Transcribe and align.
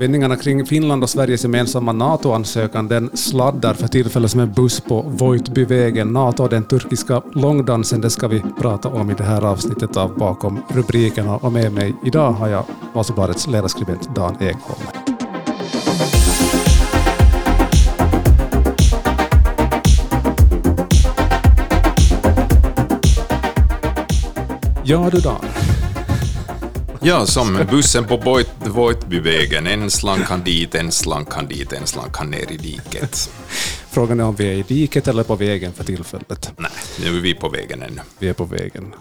Vändningarna 0.00 0.36
kring 0.36 0.66
Finland 0.66 1.02
och 1.02 1.10
Sveriges 1.10 1.42
gemensamma 1.42 1.92
NATO-ansökan 1.92 2.88
den 2.88 3.10
sladdar 3.14 3.74
för 3.74 3.88
tillfället 3.88 4.30
som 4.30 4.40
en 4.40 4.52
buss 4.52 4.80
på 4.80 5.02
Voitbyvägen. 5.02 6.12
NATO 6.12 6.42
och 6.42 6.48
den 6.48 6.64
turkiska 6.64 7.22
långdansen, 7.34 8.00
det 8.00 8.10
ska 8.10 8.28
vi 8.28 8.42
prata 8.60 8.88
om 8.88 9.10
i 9.10 9.14
det 9.14 9.24
här 9.24 9.42
avsnittet 9.42 9.96
av 9.96 10.18
Bakom 10.18 10.62
rubrikerna. 10.68 11.36
Och 11.36 11.52
med 11.52 11.72
mig 11.72 11.94
idag 12.04 12.32
har 12.32 12.48
jag 12.48 12.64
Vasabladets 12.92 13.46
ledarskribent 13.46 14.14
Dan 14.14 14.36
Ekholm. 14.40 14.80
Ja 24.84 25.10
du 25.12 25.18
Dan. 25.20 25.59
Ja, 27.02 27.26
som 27.26 27.66
bussen 27.70 28.04
på 28.04 28.42
Vojtbyvägen. 28.58 29.66
En 29.66 29.90
slank 29.90 30.26
kan 30.26 30.44
dit, 30.44 30.74
en 30.74 30.92
slank 30.92 31.32
kan 31.32 31.46
dit, 31.46 31.72
en 31.72 31.86
slank 31.86 32.16
kan 32.16 32.30
ner 32.30 32.52
i 32.52 32.56
diket. 32.56 33.30
Frågan 33.90 34.20
är 34.20 34.24
om 34.24 34.34
vi 34.34 34.44
är 34.48 34.52
i 34.52 34.62
diket 34.62 35.08
eller 35.08 35.22
på 35.22 35.36
vägen 35.36 35.72
för 35.72 35.84
tillfället. 35.84 36.52
Nej, 36.56 36.70
nu 37.00 37.16
är 37.16 37.20
vi 37.20 37.34
på 37.34 37.48
vägen 37.48 37.82
ännu. 37.82 38.00
Vi 38.18 38.28
är 38.28 38.32
på 38.32 38.44
vägen. 38.44 38.94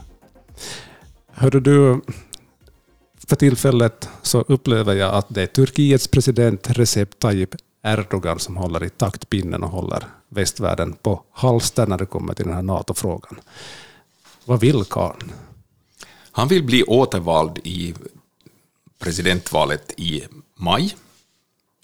Hörde 1.31 1.59
du, 1.59 2.01
för 3.27 3.35
tillfället 3.35 4.09
så 4.21 4.41
upplever 4.41 4.93
jag 4.93 5.13
att 5.13 5.25
det 5.29 5.41
är 5.41 5.47
Turkiets 5.47 6.07
president 6.07 6.69
Recep 6.69 7.19
Tayyip 7.19 7.55
Erdogan 7.83 8.39
som 8.39 8.57
håller 8.57 8.83
i 8.83 8.89
taktpinnen 8.89 9.63
och 9.63 9.69
håller 9.69 10.03
västvärlden 10.29 10.93
på 10.93 11.23
halster 11.33 11.87
när 11.87 11.97
det 11.97 12.05
kommer 12.05 12.33
till 12.33 12.45
den 12.45 12.55
här 12.55 12.61
NATO-frågan. 12.61 13.39
Vad 14.45 14.59
vill 14.59 14.83
karln? 14.83 15.31
Han 16.39 16.47
vill 16.47 16.63
bli 16.63 16.83
återvald 16.83 17.57
i 17.63 17.93
presidentvalet 18.99 19.93
i 19.97 20.23
maj. 20.55 20.95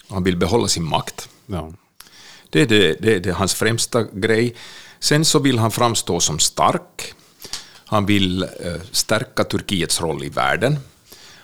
Han 0.08 0.24
vill 0.24 0.36
behålla 0.36 0.68
sin 0.68 0.84
makt. 0.84 1.28
Ja. 1.46 1.72
Det 2.50 2.62
är, 2.62 2.66
det, 2.66 2.92
det, 3.00 3.18
det 3.18 3.28
är 3.28 3.34
hans 3.34 3.54
främsta 3.54 4.02
grej. 4.02 4.54
Sen 4.98 5.24
så 5.24 5.38
vill 5.38 5.58
han 5.58 5.70
framstå 5.70 6.20
som 6.20 6.38
stark. 6.38 7.14
Han 7.86 8.06
vill 8.06 8.42
eh, 8.42 8.80
stärka 8.92 9.44
Turkiets 9.44 10.00
roll 10.00 10.24
i 10.24 10.28
världen. 10.28 10.78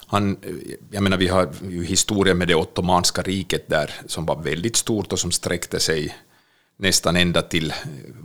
Han, 0.06 0.36
eh, 0.42 0.77
jag 0.90 1.02
menar, 1.02 1.16
vi 1.16 1.28
har 1.28 1.55
ju 1.68 1.84
historien 1.84 2.38
med 2.38 2.48
det 2.48 2.55
ottomanska 2.55 3.22
riket 3.22 3.68
där 3.68 3.94
som 4.06 4.27
var 4.27 4.42
väldigt 4.42 4.77
stort 4.77 5.12
och 5.12 5.18
som 5.18 5.33
sträckte 5.33 5.80
sig 5.80 6.16
nästan 6.77 7.16
ända 7.16 7.42
till 7.42 7.72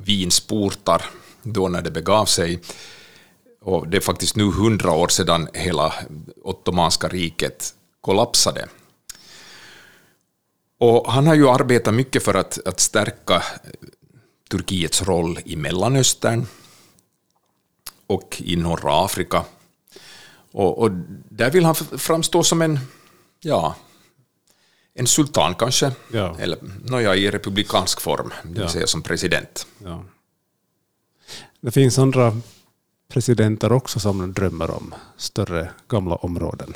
Wiens 0.03 0.39
portar 0.39 1.05
då 1.43 1.67
när 1.67 1.81
det 1.81 1.91
begav 1.91 2.25
sig. 2.25 2.59
Och 3.67 3.87
det 3.87 3.97
är 3.97 4.01
faktiskt 4.01 4.35
nu 4.35 4.51
hundra 4.51 4.91
år 4.91 5.07
sedan 5.07 5.47
hela 5.53 5.93
ottomanska 6.43 7.07
riket 7.07 7.75
kollapsade. 8.01 8.67
Och 10.79 11.11
han 11.11 11.27
har 11.27 11.35
ju 11.35 11.49
arbetat 11.49 11.93
mycket 11.93 12.23
för 12.23 12.33
att, 12.33 12.67
att 12.67 12.79
stärka 12.79 13.43
Turkiets 14.49 15.01
roll 15.01 15.39
i 15.45 15.55
Mellanöstern 15.55 16.45
och 18.07 18.41
i 18.45 18.55
norra 18.55 19.05
Afrika. 19.05 19.45
Och, 20.51 20.79
och, 20.79 20.91
där 21.29 21.51
vill 21.51 21.65
han 21.65 21.75
framstå 21.75 22.43
som 22.43 22.61
en, 22.61 22.79
ja, 23.39 23.75
en 24.93 25.07
sultan 25.07 25.55
kanske, 25.55 25.91
Ja. 26.11 26.35
eller 26.39 26.57
nåja, 26.85 27.15
i 27.15 27.31
republikansk 27.31 28.01
form, 28.01 28.33
det 28.43 28.49
vill 28.49 28.61
Ja. 28.61 28.69
säga 28.69 28.87
som 28.87 29.01
president. 29.01 29.67
Ja. 29.83 30.03
Det 31.61 31.71
finns 31.71 31.99
andra 31.99 32.41
presidenter 33.07 33.71
också 33.71 33.99
som 33.99 34.33
drömmer 34.33 34.71
om 34.71 34.95
större 35.17 35.69
gamla 35.87 36.15
områden. 36.15 36.73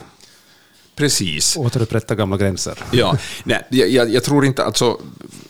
Precis. 0.96 1.58
Återupprätta 1.58 2.16
gamla 2.16 2.38
gränser. 2.38 2.80
Ja, 2.92 3.18
nej, 3.44 3.68
jag, 3.70 4.10
jag, 4.10 4.24
tror 4.24 4.46
inte, 4.46 4.64
alltså 4.64 5.02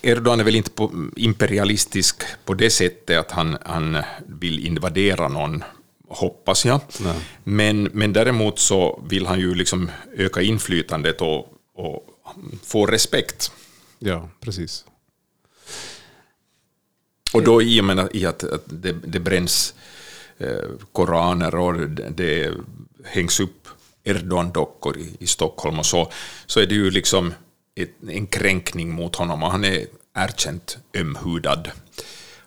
Erdogan 0.01 0.39
är 0.39 0.43
väl 0.43 0.55
inte 0.55 0.71
på, 0.71 1.09
imperialistisk 1.15 2.23
på 2.45 2.53
det 2.53 2.69
sättet 2.69 3.19
att 3.19 3.31
han, 3.31 3.57
han 3.65 3.97
vill 4.27 4.65
invadera 4.67 5.27
någon, 5.27 5.63
hoppas 6.07 6.65
jag. 6.65 6.81
Nej. 6.99 7.15
Men, 7.43 7.83
men 7.83 8.13
däremot 8.13 8.59
så 8.59 9.03
vill 9.09 9.25
han 9.25 9.39
ju 9.39 9.55
liksom 9.55 9.91
öka 10.17 10.41
inflytandet 10.41 11.21
och, 11.21 11.47
och 11.75 12.03
få 12.63 12.85
respekt. 12.85 13.51
Ja, 13.99 14.29
precis. 14.39 14.85
Och 17.33 17.43
då 17.43 17.61
i 17.61 17.81
och 17.81 17.85
med 17.85 17.99
att, 17.99 18.15
i 18.15 18.25
att, 18.25 18.43
att 18.43 18.63
det, 18.65 18.91
det 18.91 19.19
bränns 19.19 19.73
Eh, 20.41 20.69
koraner 20.91 21.55
och 21.55 21.89
det, 21.89 22.53
hängs 23.03 23.39
upp 23.39 23.67
Erdogan-dockor 24.03 24.97
i, 24.97 25.17
i 25.19 25.27
Stockholm 25.27 25.79
och 25.79 25.85
så, 25.85 26.11
så 26.45 26.59
är 26.59 26.67
det 26.67 26.75
ju 26.75 26.91
liksom 26.91 27.33
ett, 27.75 27.91
en 28.09 28.27
kränkning 28.27 28.93
mot 28.93 29.15
honom 29.15 29.43
och 29.43 29.51
han 29.51 29.63
är 29.63 29.85
erkänt 30.13 30.77
ömhudad. 30.97 31.71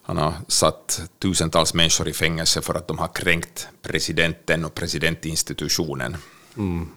Han 0.03 0.17
har 0.17 0.35
satt 0.49 1.11
tusentals 1.19 1.75
människor 1.75 2.09
i 2.09 2.13
fängelse 2.13 2.63
för 2.63 2.75
att 2.75 2.89
de 2.89 2.99
har 2.99 3.09
kränkt 3.09 3.69
presidenten 3.83 4.65
och 4.65 4.75
presidentinstitutionen. 4.75 6.17
Mm. 6.57 6.89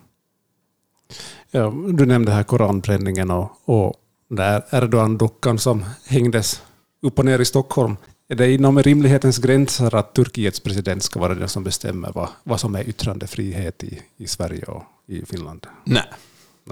Ja, 1.52 1.74
du 1.94 2.06
nämnde 2.06 2.31
här 2.31 2.44
koranbränningen 2.44 3.31
och, 3.31 3.52
och 3.66 3.94
där 4.29 4.64
Erdogan-dockan 4.72 5.59
som 5.59 5.85
hängdes 6.06 6.62
upp 7.02 7.19
och 7.19 7.25
ner 7.25 7.40
i 7.40 7.46
Stockholm. 7.46 7.97
Är 8.29 8.35
det 8.35 8.51
inom 8.51 8.83
rimlighetens 8.83 9.38
gränser 9.38 9.95
att 9.95 10.13
Turkiets 10.13 10.59
president 10.59 11.03
ska 11.03 11.19
vara 11.19 11.35
den 11.35 11.49
som 11.49 11.63
bestämmer 11.63 12.11
vad, 12.11 12.29
vad 12.43 12.59
som 12.59 12.75
är 12.75 12.89
yttrandefrihet 12.89 13.83
i, 13.83 14.01
i 14.17 14.27
Sverige 14.27 14.63
och 14.63 14.83
i 15.07 15.25
Finland? 15.25 15.67
Nej. 15.83 16.03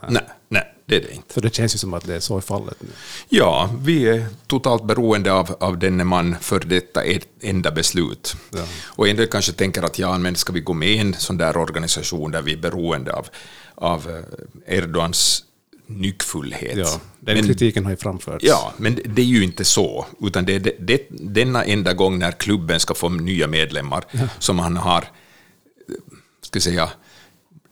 Nej, 0.09 0.23
nej, 0.49 0.73
det 0.85 0.95
är 0.95 1.01
det 1.01 1.11
inte. 1.11 1.33
För 1.33 1.41
det 1.41 1.55
känns 1.55 1.75
ju 1.75 1.77
som 1.77 1.93
att 1.93 2.07
det 2.07 2.15
är 2.15 2.19
så 2.19 2.39
i 2.39 2.41
fallet 2.41 2.77
nu. 2.79 2.87
Ja, 3.29 3.69
vi 3.81 4.07
är 4.07 4.25
totalt 4.47 4.83
beroende 4.83 5.33
av, 5.33 5.55
av 5.59 5.79
denne 5.79 6.03
man 6.03 6.35
för 6.41 6.59
detta 6.59 7.03
ett 7.03 7.27
enda 7.41 7.71
beslut. 7.71 8.35
Ja. 8.53 8.63
Och 8.85 9.07
en 9.07 9.15
del 9.15 9.27
kanske 9.27 9.51
tänker 9.51 9.83
att 9.83 9.99
ja, 9.99 10.17
men 10.17 10.35
ska 10.35 10.53
vi 10.53 10.59
gå 10.59 10.73
med 10.73 10.89
i 10.89 10.97
en 10.97 11.13
sån 11.13 11.37
där 11.37 11.57
organisation 11.57 12.31
där 12.31 12.41
vi 12.41 12.53
är 12.53 12.57
beroende 12.57 13.13
av, 13.13 13.27
av 13.75 14.09
eh, 14.09 14.77
Erdogans 14.77 15.43
nyckfullhet? 15.87 16.77
Ja, 16.77 16.99
den 17.19 17.37
men, 17.37 17.47
kritiken 17.47 17.83
har 17.83 17.91
ju 17.91 17.97
framförts. 17.97 18.45
Ja, 18.45 18.73
men 18.77 18.99
det 19.05 19.21
är 19.21 19.25
ju 19.25 19.43
inte 19.43 19.65
så, 19.65 20.05
utan 20.21 20.45
det 20.45 20.55
är 20.55 20.59
det, 20.59 20.75
det, 20.79 21.07
denna 21.09 21.63
enda 21.63 21.93
gång 21.93 22.19
när 22.19 22.31
klubben 22.31 22.79
ska 22.79 22.93
få 22.93 23.09
nya 23.09 23.47
medlemmar 23.47 24.05
som 24.39 24.59
han 24.59 24.77
har, 24.77 25.05
ska 26.41 26.59
säga, 26.59 26.89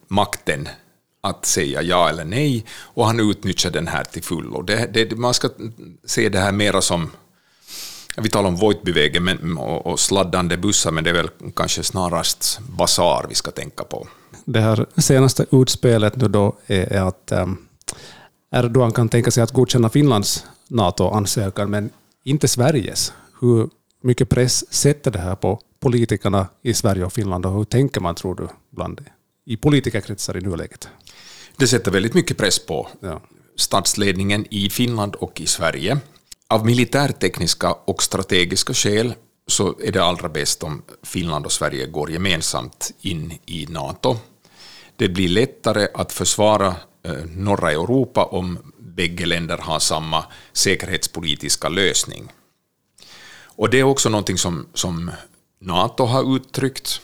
makten 0.07 0.68
att 1.22 1.46
säga 1.46 1.81
ja 1.81 2.09
eller 2.09 2.25
nej, 2.25 2.66
och 2.72 3.06
han 3.06 3.19
utnyttjar 3.19 3.72
den 3.72 3.88
här 3.88 4.03
till 4.03 4.23
fullo. 4.23 4.62
Det, 4.62 4.94
det, 4.94 5.16
man 5.16 5.34
ska 5.34 5.50
se 6.06 6.29
det 6.29 6.40
här 6.40 6.52
mera 6.52 6.81
som, 6.81 7.12
vi 8.18 8.29
talar 8.29 8.47
om 8.47 8.56
Vojtbyvägen 8.56 9.23
men, 9.23 9.57
och, 9.57 9.85
och 9.85 10.00
sladdande 10.00 10.57
bussar, 10.57 10.91
men 10.91 11.03
det 11.03 11.09
är 11.09 11.13
väl 11.13 11.29
kanske 11.56 11.84
snarast 11.84 12.59
basar 12.59 13.25
vi 13.29 13.35
ska 13.35 13.52
tänka 13.52 13.84
på. 13.84 14.07
Det 14.46 14.59
här 14.59 14.85
senaste 14.97 15.46
utspelet 15.52 16.16
nu 16.16 16.28
då 16.28 16.57
är 16.68 16.94
är 16.94 17.02
att 17.02 17.31
um, 17.31 17.57
Erdogan 18.51 18.91
kan 18.91 19.09
tänka 19.09 19.31
sig 19.31 19.44
att 19.44 19.51
godkänna 19.51 19.89
Finlands 19.89 20.45
NATO-ansökan, 20.67 21.69
men 21.69 21.89
inte 22.23 22.47
Sveriges. 22.47 23.13
Hur 23.41 23.69
mycket 24.01 24.29
press 24.29 24.73
sätter 24.73 25.11
det 25.11 25.19
här 25.19 25.35
på 25.35 25.59
politikerna 25.79 26.47
i 26.61 26.73
Sverige 26.73 27.05
och 27.05 27.13
Finland 27.13 27.45
och 27.45 27.53
hur 27.53 27.63
tänker 27.63 28.01
man, 28.01 28.16
tror 28.16 28.35
du, 28.35 28.47
bland 28.69 29.05
i 29.45 29.57
politikerkretsar 29.57 30.38
i 30.38 30.41
nuläget? 30.41 30.88
Det 31.57 31.67
sätter 31.67 31.91
väldigt 31.91 32.13
mycket 32.13 32.38
press 32.38 32.66
på 32.66 32.88
Ja. 32.99 33.22
statsledningen 33.55 34.45
i 34.49 34.69
Finland 34.69 35.16
och 35.16 35.41
i 35.41 35.47
Sverige. 35.47 35.97
Av 36.47 36.66
militärtekniska 36.66 37.73
och 37.73 38.03
strategiska 38.03 38.73
skäl 38.73 39.13
så 39.47 39.79
är 39.81 39.91
det 39.91 40.03
allra 40.03 40.29
bäst 40.29 40.63
om 40.63 40.81
Finland 41.03 41.45
och 41.45 41.51
Sverige 41.51 41.85
går 41.85 42.11
gemensamt 42.11 42.91
in 43.01 43.33
i 43.45 43.66
NATO. 43.66 44.17
Det 44.96 45.09
blir 45.09 45.29
lättare 45.29 45.87
att 45.93 46.11
försvara 46.13 46.75
Eh, 47.03 47.26
norra 47.35 47.72
Europa 47.72 48.23
om 48.26 48.73
bägge 48.79 49.26
länder 49.26 49.58
har 49.58 49.79
samma 49.79 50.26
säkerhetspolitiska 50.53 51.70
lösning. 51.70 52.32
Och 53.55 53.70
det 53.70 53.79
är 53.79 53.84
också 53.84 54.09
någonting 54.09 54.38
som, 54.38 54.67
som 54.73 55.11
NATO 55.61 56.03
har 56.03 56.35
uttryckt. 56.35 57.02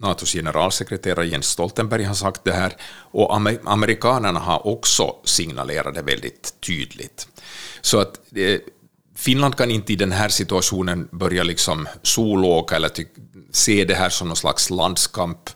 NATOs 0.00 0.32
generalsekreterare 0.32 1.26
Jens 1.26 1.46
Stoltenberg 1.46 2.04
har 2.04 2.14
sagt 2.14 2.44
det 2.44 2.52
här 2.52 2.76
och 2.92 3.36
amer- 3.36 3.60
amerikanerna 3.64 4.40
har 4.40 4.66
också 4.66 5.16
signalerat 5.24 5.94
det 5.94 6.02
väldigt 6.02 6.54
tydligt. 6.60 7.28
Så 7.80 7.98
att 8.00 8.20
eh, 8.36 8.60
Finland 9.16 9.56
kan 9.56 9.70
inte 9.70 9.92
i 9.92 9.96
den 9.96 10.12
här 10.12 10.28
situationen 10.28 11.08
börja 11.12 11.42
liksom 11.42 11.88
solåka 12.02 12.76
eller 12.76 12.90
se 13.52 13.84
det 13.84 13.94
här 13.94 14.08
som 14.08 14.28
någon 14.28 14.36
slags 14.36 14.70
landskamp 14.70 15.50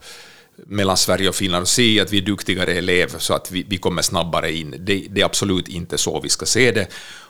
mellan 0.66 0.96
Sverige 0.96 1.28
och 1.28 1.34
Finland 1.34 1.62
och 1.62 1.68
se 1.68 2.00
att 2.00 2.12
vi 2.12 2.18
är 2.18 2.22
duktigare 2.22 2.72
elever 2.72 3.18
så 3.18 3.34
att 3.34 3.50
vi, 3.50 3.66
vi 3.68 3.78
kommer 3.78 4.02
snabbare 4.02 4.52
in. 4.52 4.74
Det, 4.78 5.06
det 5.10 5.20
är 5.20 5.24
absolut 5.24 5.68
inte 5.68 5.98
så 5.98 6.20
vi 6.20 6.28
ska 6.28 6.46
se 6.46 6.72
det. 6.72 6.86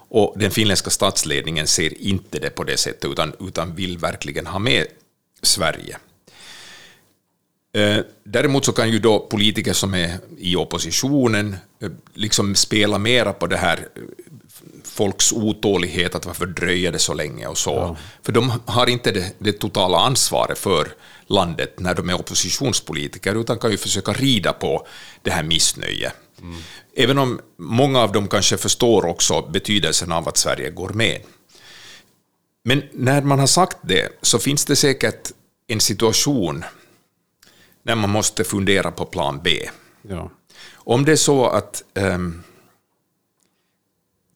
Och 0.08 0.34
den 0.36 0.50
finländska 0.50 0.90
statsledningen 0.90 1.66
ser 1.66 2.02
inte 2.02 2.38
det 2.38 2.50
på 2.50 2.64
det 2.64 2.76
sättet 2.76 3.10
utan, 3.10 3.32
utan 3.40 3.74
vill 3.74 3.98
verkligen 3.98 4.46
ha 4.46 4.58
med 4.58 4.86
Sverige. 5.42 5.96
Eh, 7.76 7.98
däremot 8.24 8.64
så 8.64 8.72
kan 8.72 8.90
ju 8.90 8.98
då 8.98 9.18
politiker 9.18 9.72
som 9.72 9.94
är 9.94 10.18
i 10.38 10.56
oppositionen 10.56 11.56
eh, 11.82 11.90
liksom 12.14 12.54
spela 12.54 12.98
mera 12.98 13.32
på 13.32 13.46
det 13.46 13.56
här 13.56 13.88
eh, 13.94 14.02
folks 14.84 15.32
otålighet, 15.32 16.14
att 16.14 16.26
varför 16.26 16.46
dröjer 16.46 16.92
det 16.92 16.98
så 16.98 17.14
länge 17.14 17.46
och 17.46 17.58
så. 17.58 17.70
Ja. 17.70 17.96
För 18.22 18.32
de 18.32 18.52
har 18.66 18.86
inte 18.86 19.10
det, 19.10 19.32
det, 19.38 19.52
totala 19.52 19.98
ansvaret 19.98 20.58
för 20.58 20.88
landet 21.26 21.80
när 21.80 21.94
de 21.94 22.10
är 22.10 22.14
oppositionspolitiker, 22.14 23.34
utan 23.34 23.58
kan 23.58 23.70
ju 23.70 23.76
försöka 23.76 24.12
rida 24.12 24.52
på 24.52 24.86
det 25.22 25.30
här 25.30 25.42
missnöjet. 25.42 26.12
Mm. 26.40 26.56
Även 26.96 27.18
om 27.18 27.40
många 27.56 28.00
av 28.00 28.12
dem 28.12 28.28
kanske 28.28 28.56
förstår 28.56 29.04
också 29.04 29.42
betydelsen 29.42 30.12
av 30.12 30.28
att 30.28 30.36
Sverige 30.36 30.70
går 30.70 30.88
med. 30.88 31.20
Men 32.64 32.82
när 32.92 33.22
man 33.22 33.38
har 33.38 33.46
sagt 33.46 33.76
det 33.82 34.08
så 34.22 34.38
finns 34.38 34.64
det 34.64 34.76
säkert 34.76 35.32
en 35.66 35.80
situation 35.80 36.64
när 37.82 37.94
man 37.94 38.10
måste 38.10 38.44
fundera 38.44 38.90
på 38.90 39.04
plan 39.04 39.40
B. 39.44 39.68
Ja. 40.02 40.30
Om 40.74 41.04
det 41.04 41.12
är 41.12 41.16
så 41.16 41.46
att 41.46 41.82
um, 41.94 42.42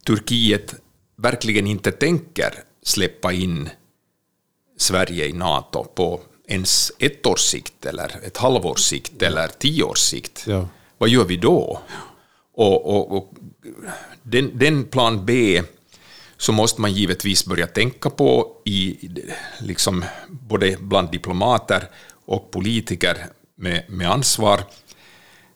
Turkiet 0.06 0.74
verkligen 1.16 1.66
inte 1.66 1.92
tänker 1.92 2.54
släppa 2.82 3.32
in 3.32 3.68
Sverige 4.76 5.26
i 5.26 5.32
NATO 5.32 5.84
på 5.84 6.20
ens 6.50 6.92
ett 6.98 7.26
års 7.26 7.40
sikt, 7.40 7.86
eller 7.86 8.20
ett 8.26 8.36
halvårs 8.36 8.80
sikt, 8.80 9.22
eller 9.22 9.48
tio 9.48 9.82
års 9.84 9.98
sikt, 9.98 10.44
ja. 10.46 10.68
vad 10.98 11.08
gör 11.08 11.24
vi 11.24 11.36
då? 11.36 11.80
Och, 12.54 12.86
och, 12.96 13.16
och 13.16 13.32
den, 14.22 14.58
den, 14.58 14.84
plan 14.84 15.26
B 15.26 15.62
så 16.36 16.52
måste 16.52 16.80
man 16.80 16.92
givetvis 16.92 17.46
börja 17.46 17.66
tänka 17.66 18.10
på 18.10 18.56
i, 18.64 19.10
liksom, 19.60 20.04
både 20.28 20.76
bland 20.80 21.10
diplomater 21.10 21.88
och 22.26 22.50
politiker 22.50 23.26
med, 23.56 23.84
med 23.88 24.10
ansvar. 24.10 24.60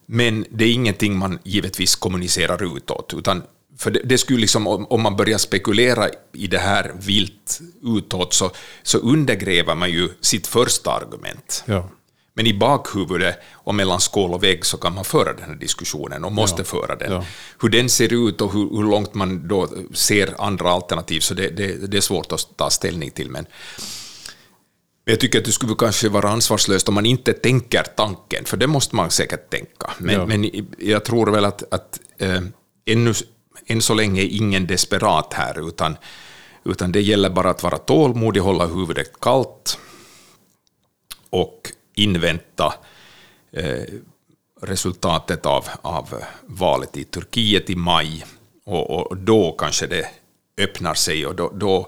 Men 0.05 0.45
det 0.49 0.65
är 0.65 0.73
ingenting 0.73 1.17
man 1.17 1.39
givetvis 1.43 1.95
kommunicerar 1.95 2.77
utåt, 2.77 3.13
utan 3.17 3.43
för 3.77 3.91
det, 3.91 4.01
det 4.03 4.17
skulle 4.17 4.39
liksom, 4.39 4.67
om, 4.67 4.85
om, 4.85 5.01
man 5.01 5.15
börjar 5.15 5.37
spekulera 5.37 6.09
i 6.33 6.47
det 6.47 6.57
här 6.57 6.91
vilt 6.99 7.59
utåt 7.83 8.33
så, 8.33 8.51
så 8.83 8.97
undergräver 8.97 9.75
man 9.75 9.91
ju 9.91 10.09
sitt 10.21 10.47
första 10.47 10.91
argument. 10.91 11.63
Ja. 11.65 11.89
Men 12.33 12.47
i 12.47 12.53
bakhuvudet 12.53 13.39
och 13.53 13.75
mellan 13.75 13.99
skål 13.99 14.33
och 14.33 14.43
vägg 14.43 14.65
så 14.65 14.77
kan 14.77 14.93
man 14.93 15.05
föra 15.05 15.33
den 15.33 15.43
här 15.43 15.55
diskussionen 15.55 16.23
och 16.23 16.31
måste 16.31 16.61
ja. 16.61 16.65
föra 16.65 16.95
den. 16.95 17.11
Ja. 17.11 17.25
Hur 17.61 17.69
den 17.69 17.89
ser 17.89 18.27
ut 18.27 18.41
och 18.41 18.53
hur, 18.53 18.75
hur, 18.75 18.83
långt 18.83 19.13
man 19.13 19.47
då 19.47 19.69
ser 19.93 20.41
andra 20.41 20.71
alternativ, 20.71 21.19
så 21.19 21.33
det, 21.33 21.49
det, 21.49 21.91
det 21.91 21.97
är 21.97 22.01
svårt 22.01 22.31
att 22.31 22.57
ta 22.57 22.69
ställning 22.69 23.11
till. 23.11 23.29
Men 23.29 23.45
jag 25.05 25.19
tycker 25.19 25.39
att 25.39 25.45
det 25.45 25.51
skulle 25.51 25.75
kanske 25.75 26.09
vara 26.09 26.29
ansvarslöst 26.29 26.87
om 26.87 26.95
man 26.95 27.05
inte 27.05 27.33
tänker 27.33 27.83
tanken, 27.83 28.45
för 28.45 28.57
det 28.57 28.67
måste 28.67 28.95
man 28.95 29.11
säkert 29.11 29.49
tänka. 29.49 29.91
Men, 29.97 30.15
ja. 30.15 30.25
men 30.25 30.67
jag 30.77 31.05
tror 31.05 31.31
väl 31.31 31.45
att, 31.45 31.73
att 31.73 31.99
äh, 32.17 32.41
ännu, 32.85 33.13
än 33.65 33.81
så 33.81 33.93
länge 33.93 34.21
är 34.21 34.37
ingen 34.37 34.67
desperat 34.67 35.33
här, 35.33 35.67
utan, 35.69 35.97
utan 36.63 36.91
det 36.91 37.01
gäller 37.01 37.29
bara 37.29 37.49
att 37.49 37.63
vara 37.63 37.77
tålmodig, 37.77 38.41
hålla 38.41 38.65
huvudet 38.65 39.19
kallt 39.19 39.77
och 41.29 41.71
invänta 41.95 42.73
eh, 43.51 43.83
resultatet 44.61 45.45
av, 45.45 45.65
av 45.81 46.23
valet 46.45 46.97
i 46.97 47.03
Turkiet 47.03 47.69
i 47.69 47.75
maj. 47.75 48.25
Och, 48.65 48.89
och, 48.89 49.17
då 49.17 49.51
kanske 49.51 49.87
det 49.87 50.07
öppnar 50.57 50.93
sig 50.93 51.25
och 51.25 51.35
då, 51.35 51.51
då 51.55 51.87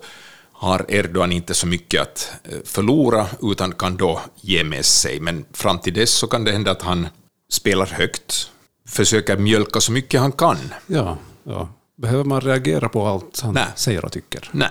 har 0.51 0.85
Erdogan 0.89 1.31
inte 1.31 1.53
så 1.53 1.67
mycket 1.67 2.01
att 2.01 2.31
eh, 2.43 2.57
förlora 2.65 3.27
utan 3.41 3.71
kan 3.71 3.97
då 3.97 4.21
ge 4.41 4.63
med 4.63 4.85
sig. 4.85 5.19
Men 5.19 5.45
fram 5.53 5.79
till 5.79 5.93
dess 5.93 6.11
så 6.11 6.27
kan 6.27 6.43
det 6.43 6.51
hända 6.51 6.71
att 6.71 6.81
han 6.81 7.07
spelar 7.49 7.85
högt, 7.85 8.51
försöker 8.87 9.37
mjölka 9.37 9.81
så 9.81 9.91
mycket 9.91 10.19
han 10.21 10.31
kan. 10.31 10.57
Ja, 10.87 11.17
ja. 11.47 11.69
Behöver 11.95 12.23
man 12.23 12.41
reagera 12.41 12.89
på 12.89 13.07
allt 13.07 13.39
han 13.39 13.53
Nej. 13.53 13.67
säger 13.75 14.05
och 14.05 14.11
tycker? 14.11 14.49
Nej. 14.51 14.69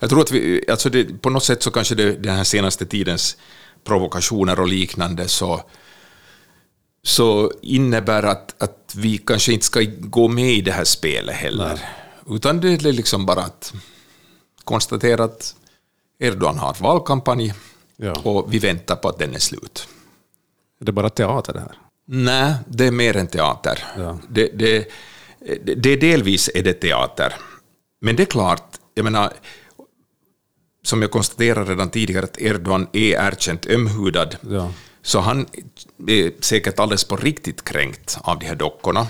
Jag 0.00 0.10
tror 0.10 0.20
att 0.20 0.30
vi, 0.30 0.64
alltså 0.70 0.90
det, 0.90 1.22
på 1.22 1.30
något 1.30 1.44
sätt 1.44 1.62
så 1.62 1.70
kanske 1.70 1.94
det, 1.94 2.12
den 2.12 2.36
här 2.36 2.44
senaste 2.44 2.86
tidens 2.86 3.36
provokationer 3.84 4.60
och 4.60 4.68
liknande 4.68 5.28
så, 5.28 5.62
så 7.02 7.52
innebär 7.62 8.22
att, 8.22 8.62
att 8.62 8.94
vi 8.96 9.18
kanske 9.18 9.52
inte 9.52 9.66
ska 9.66 9.80
gå 10.00 10.28
med 10.28 10.52
i 10.52 10.60
det 10.60 10.72
här 10.72 10.84
spelet 10.84 11.34
heller. 11.36 11.74
Nej. 11.74 12.36
Utan 12.36 12.60
det 12.60 12.68
är 12.68 12.92
liksom 12.92 13.26
bara 13.26 13.40
att 13.40 13.74
konstatera 14.64 15.24
att 15.24 15.54
Erdogan 16.18 16.58
har 16.58 16.76
valkampanj 16.80 17.54
ja. 17.96 18.12
och 18.12 18.54
vi 18.54 18.58
väntar 18.58 18.96
på 18.96 19.08
att 19.08 19.18
den 19.18 19.34
är 19.34 19.38
slut. 19.38 19.88
Är 20.80 20.84
det 20.84 20.92
bara 20.92 21.10
teater 21.10 21.52
det 21.52 21.60
här? 21.60 21.78
Nej, 22.06 22.54
det 22.66 22.86
är 22.86 22.90
mer 22.90 23.16
än 23.16 23.26
teater. 23.26 23.84
Ja. 23.96 24.18
Det, 24.28 24.50
det, 24.54 24.88
det, 25.64 25.96
delvis 25.96 26.50
är 26.54 26.62
det 26.62 26.72
teater. 26.72 27.34
Men 28.00 28.16
det 28.16 28.22
är 28.22 28.26
klart, 28.26 28.78
jag 28.94 29.04
menar, 29.04 29.32
som 30.82 31.02
jag 31.02 31.10
konstaterade 31.10 31.70
redan 31.70 31.90
tidigare, 31.90 32.24
att 32.24 32.40
Erdogan 32.40 32.86
är 32.92 33.26
erkänt 33.26 33.66
ömhudad. 33.66 34.36
Ja. 34.50 34.72
Så 35.02 35.20
han 35.20 35.46
är 36.08 36.32
säkert 36.40 36.78
alldeles 36.78 37.04
på 37.04 37.16
riktigt 37.16 37.64
kränkt 37.64 38.18
av 38.20 38.38
de 38.38 38.46
här 38.46 38.54
dockorna. 38.54 39.06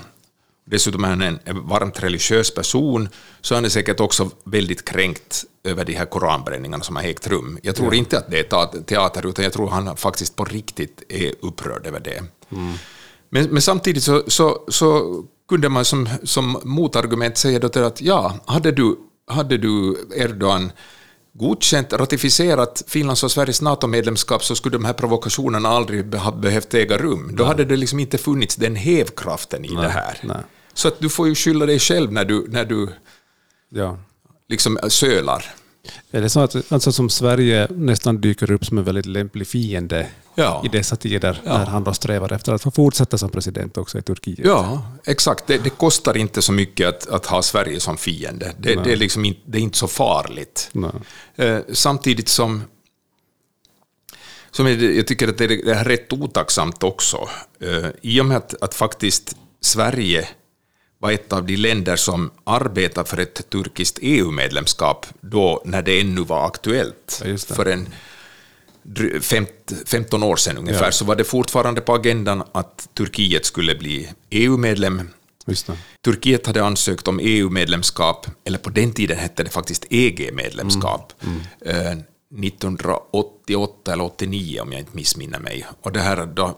Dessutom 0.65 1.05
är 1.05 1.09
han 1.09 1.23
en 1.23 1.41
varmt 1.69 2.03
religiös 2.03 2.55
person, 2.55 3.09
så 3.41 3.55
han 3.55 3.65
är 3.65 3.69
säkert 3.69 4.01
också 4.01 4.31
väldigt 4.45 4.85
kränkt 4.85 5.45
över 5.65 5.85
de 5.85 5.93
här 5.93 6.05
koranbränningarna 6.05 6.85
som 6.85 6.97
har 6.97 7.03
ägt 7.03 7.27
rum. 7.27 7.59
Jag 7.63 7.77
tror 7.77 7.95
ja. 7.95 7.99
inte 7.99 8.19
att 8.19 8.31
det 8.31 8.53
är 8.53 8.83
teater, 8.83 9.27
utan 9.27 9.45
jag 9.45 9.53
tror 9.53 9.69
han 9.69 9.97
faktiskt 9.97 10.37
på 10.37 10.45
riktigt 10.45 11.03
är 11.09 11.35
upprörd 11.41 11.87
över 11.87 12.01
det. 12.01 12.23
Mm. 12.53 12.73
Men, 13.31 13.45
men, 13.45 13.63
samtidigt 13.63 14.03
så, 14.03 14.23
så, 14.27 14.65
så 14.69 15.25
kunde 15.49 15.69
man 15.69 15.85
som, 15.85 16.09
som 16.23 16.61
motargument 16.65 17.37
säga 17.37 17.59
då 17.59 17.69
till 17.69 17.83
att 17.85 18.01
ja, 18.01 18.35
hade 18.47 18.73
du, 18.73 18.97
hade 19.27 19.59
du 19.59 19.97
Erdogan 20.17 20.73
godkänt, 21.33 21.93
ratificerat 21.93 22.83
Finlands 22.87 23.25
och 23.25 23.31
Sveriges 23.31 23.63
NATO-medlemskap 23.63 24.45
så 24.45 24.55
skulle 24.55 24.77
de 24.77 24.85
här 24.85 24.93
provokationerna 24.93 25.69
aldrig 25.69 26.15
ha 26.15 26.33
behövt 26.33 26.75
äga 26.75 26.99
rum. 26.99 27.31
Då 27.33 27.43
nej. 27.43 27.47
hade 27.47 27.65
det 27.65 27.77
liksom 27.77 28.01
inte 28.01 28.19
funnits 28.19 28.57
den 28.57 28.77
hävkraften 28.77 29.65
i 29.65 29.75
nej, 29.75 29.83
det 29.83 29.89
här. 29.89 30.19
Nej. 30.23 30.37
Så 30.75 30.89
att 30.89 31.01
du 31.01 31.09
får 31.09 31.29
ju 31.29 31.35
skylla 31.35 31.67
dig 31.67 31.79
själv 31.79 32.13
när 32.13 32.25
du, 32.25 32.47
när 32.49 32.65
du 32.65 32.89
ja. 33.69 33.99
liksom 34.49 34.79
sölar. 34.89 35.45
Är 36.11 36.21
det 36.21 36.29
så 36.29 36.41
att 36.41 36.73
alltså 36.73 36.93
som 36.93 37.11
Sverige 37.11 37.69
nästan 37.71 38.21
dyker 38.21 38.51
upp 38.51 38.67
som 38.67 38.79
en 38.79 38.85
väldigt 38.85 39.07
lämplig 39.07 39.47
fiende 39.47 40.07
ja. 40.35 40.63
i 40.65 40.69
dessa 40.69 40.97
tider, 40.97 41.41
ja. 41.45 41.59
när 41.59 41.67
han 41.67 41.85
då 41.85 41.95
strävar 41.95 42.33
efter 42.33 42.53
att 42.53 42.63
få 42.63 42.71
fortsätta 42.71 43.19
som 43.19 43.31
president 43.31 43.79
också 43.79 43.99
i 43.99 44.03
Turkiet? 44.03 44.39
Ja, 44.45 44.83
exakt. 45.05 45.47
Det, 45.47 45.59
det 45.59 45.71
kostar 45.71 46.17
inte 46.17 46.43
så 46.43 46.53
mycket 46.53 46.89
att, 46.89 47.09
att 47.09 47.27
ha 47.27 47.43
Sverige 47.43 47.81
som 47.81 47.97
fiende. 47.97 48.53
Det, 48.59 48.75
det 48.75 48.93
är, 48.93 48.97
liksom 48.97 49.25
in, 49.25 49.37
det 49.45 49.59
är 49.59 49.63
inte 49.63 49.79
så 49.79 49.89
farligt. 49.89 50.71
Eh, 51.37 51.59
samtidigt 51.73 52.29
som, 52.29 52.63
som 54.51 54.67
jag, 54.67 55.07
tycker 55.07 55.29
att 55.29 55.39
det 55.39 55.45
är, 55.45 55.49
det 55.49 55.75
är 55.75 55.85
rätt 55.85 56.13
otacksamt 56.13 56.83
också. 56.83 57.29
Eh, 57.61 57.91
I 58.03 58.21
och 58.21 58.27
med 58.27 58.37
att, 58.37 58.63
att 58.63 58.75
faktiskt 58.75 59.37
Sverige 59.61 60.29
var 60.99 61.13
ett 61.13 61.33
av 61.33 61.47
de 61.47 61.57
länder 61.57 61.97
som 61.97 62.31
arbetade 62.45 63.09
för 63.09 63.19
ett 63.19 63.51
turkiskt 63.51 63.99
EU-medlemskap 64.03 65.07
då 65.21 65.63
när 65.65 65.83
det 65.83 66.01
ännu 66.01 66.21
var 66.21 66.47
aktuellt. 66.47 67.23
Ja, 67.25 67.37
för 67.37 67.67
en 67.67 67.89
15 69.87 70.23
år 70.23 70.37
sedan 70.37 70.59
ungefär 70.59 70.85
ja. 70.85 70.93
så 70.93 71.05
var 71.05 71.17
det 71.17 71.25
fortfarande 71.25 71.81
på 71.81 71.95
agendan 71.95 72.43
att 72.53 72.89
Turkiet 72.95 73.45
skulle 73.45 73.75
bli 73.75 74.09
EU-medlem. 74.31 75.11
Turkiet 76.05 76.47
hade 76.47 76.65
ansökt 76.65 77.09
om 77.09 77.21
EU-medlemskap, 77.23 78.27
eller 78.45 78.59
på 78.59 78.71
den 78.71 78.93
tiden 78.93 79.19
hette 79.19 79.43
det 79.43 79.51
faktiskt 79.51 79.87
EG-medlemskap, 79.91 81.13
mm. 81.21 81.41
Mm. 81.65 82.03
1988 82.45 83.93
eller 83.93 84.05
89 84.05 84.61
om 84.61 84.73
jag 84.73 84.81
inte 84.81 84.97
missminner 84.97 85.39
mig. 85.39 85.67
Och 85.83 85.93
det 85.93 86.01
här 86.01 86.27
då 86.27 86.57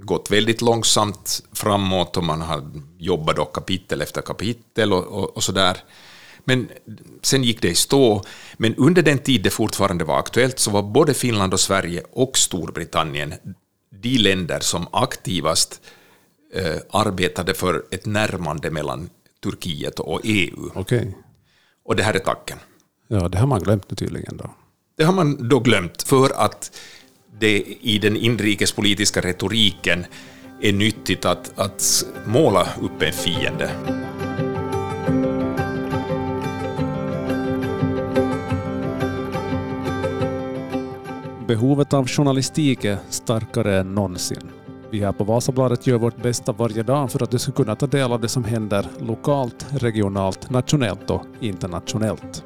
gått 0.00 0.30
väldigt 0.30 0.60
långsamt 0.60 1.42
framåt 1.52 2.16
och 2.16 2.24
man 2.24 2.40
har 2.40 2.70
jobbat 2.98 3.36
då 3.36 3.44
kapitel 3.44 4.02
efter 4.02 4.22
kapitel 4.22 4.92
och, 4.92 5.04
och, 5.04 5.36
och 5.36 5.42
sådär. 5.42 5.76
Men 6.44 6.68
sen 7.22 7.44
gick 7.44 7.62
det 7.62 7.68
i 7.68 7.74
stå. 7.74 8.22
Men 8.56 8.74
under 8.74 9.02
den 9.02 9.18
tid 9.18 9.42
det 9.42 9.50
fortfarande 9.50 10.04
var 10.04 10.18
aktuellt 10.18 10.58
så 10.58 10.70
var 10.70 10.82
både 10.82 11.14
Finland 11.14 11.52
och 11.52 11.60
Sverige 11.60 12.02
och 12.12 12.38
Storbritannien 12.38 13.34
de 13.90 14.18
länder 14.18 14.60
som 14.60 14.86
aktivast 14.92 15.80
eh, 16.54 16.76
arbetade 16.90 17.54
för 17.54 17.84
ett 17.90 18.06
närmande 18.06 18.70
mellan 18.70 19.10
Turkiet 19.42 20.00
och 20.00 20.20
EU. 20.24 20.70
Okay. 20.74 21.12
Och 21.84 21.96
det 21.96 22.02
här 22.02 22.14
är 22.14 22.18
tacken. 22.18 22.58
Ja, 23.08 23.28
det 23.28 23.38
har 23.38 23.46
man 23.46 23.60
glömt 23.60 23.98
tydligen 23.98 24.36
då. 24.36 24.50
Det 24.96 25.04
har 25.04 25.12
man 25.12 25.48
då 25.48 25.60
glömt 25.60 26.02
för 26.02 26.30
att 26.30 26.78
det 27.38 27.64
i 27.80 27.98
den 27.98 28.16
inrikespolitiska 28.16 29.20
retoriken 29.20 30.04
är 30.60 30.72
nyttigt 30.72 31.24
att, 31.24 31.58
att 31.58 32.04
måla 32.26 32.68
upp 32.80 33.02
en 33.02 33.12
fiende. 33.12 33.70
Behovet 41.46 41.92
av 41.92 42.08
journalistik 42.08 42.84
är 42.84 42.98
starkare 43.08 43.80
än 43.80 43.94
någonsin. 43.94 44.50
Vi 44.90 45.00
här 45.00 45.12
på 45.12 45.24
Vasabladet 45.24 45.86
gör 45.86 45.98
vårt 45.98 46.22
bästa 46.22 46.52
varje 46.52 46.82
dag 46.82 47.12
för 47.12 47.22
att 47.22 47.30
du 47.30 47.38
ska 47.38 47.52
kunna 47.52 47.76
ta 47.76 47.86
del 47.86 48.12
av 48.12 48.20
det 48.20 48.28
som 48.28 48.44
händer 48.44 48.86
lokalt, 49.00 49.66
regionalt, 49.70 50.50
nationellt 50.50 51.10
och 51.10 51.24
internationellt. 51.40 52.44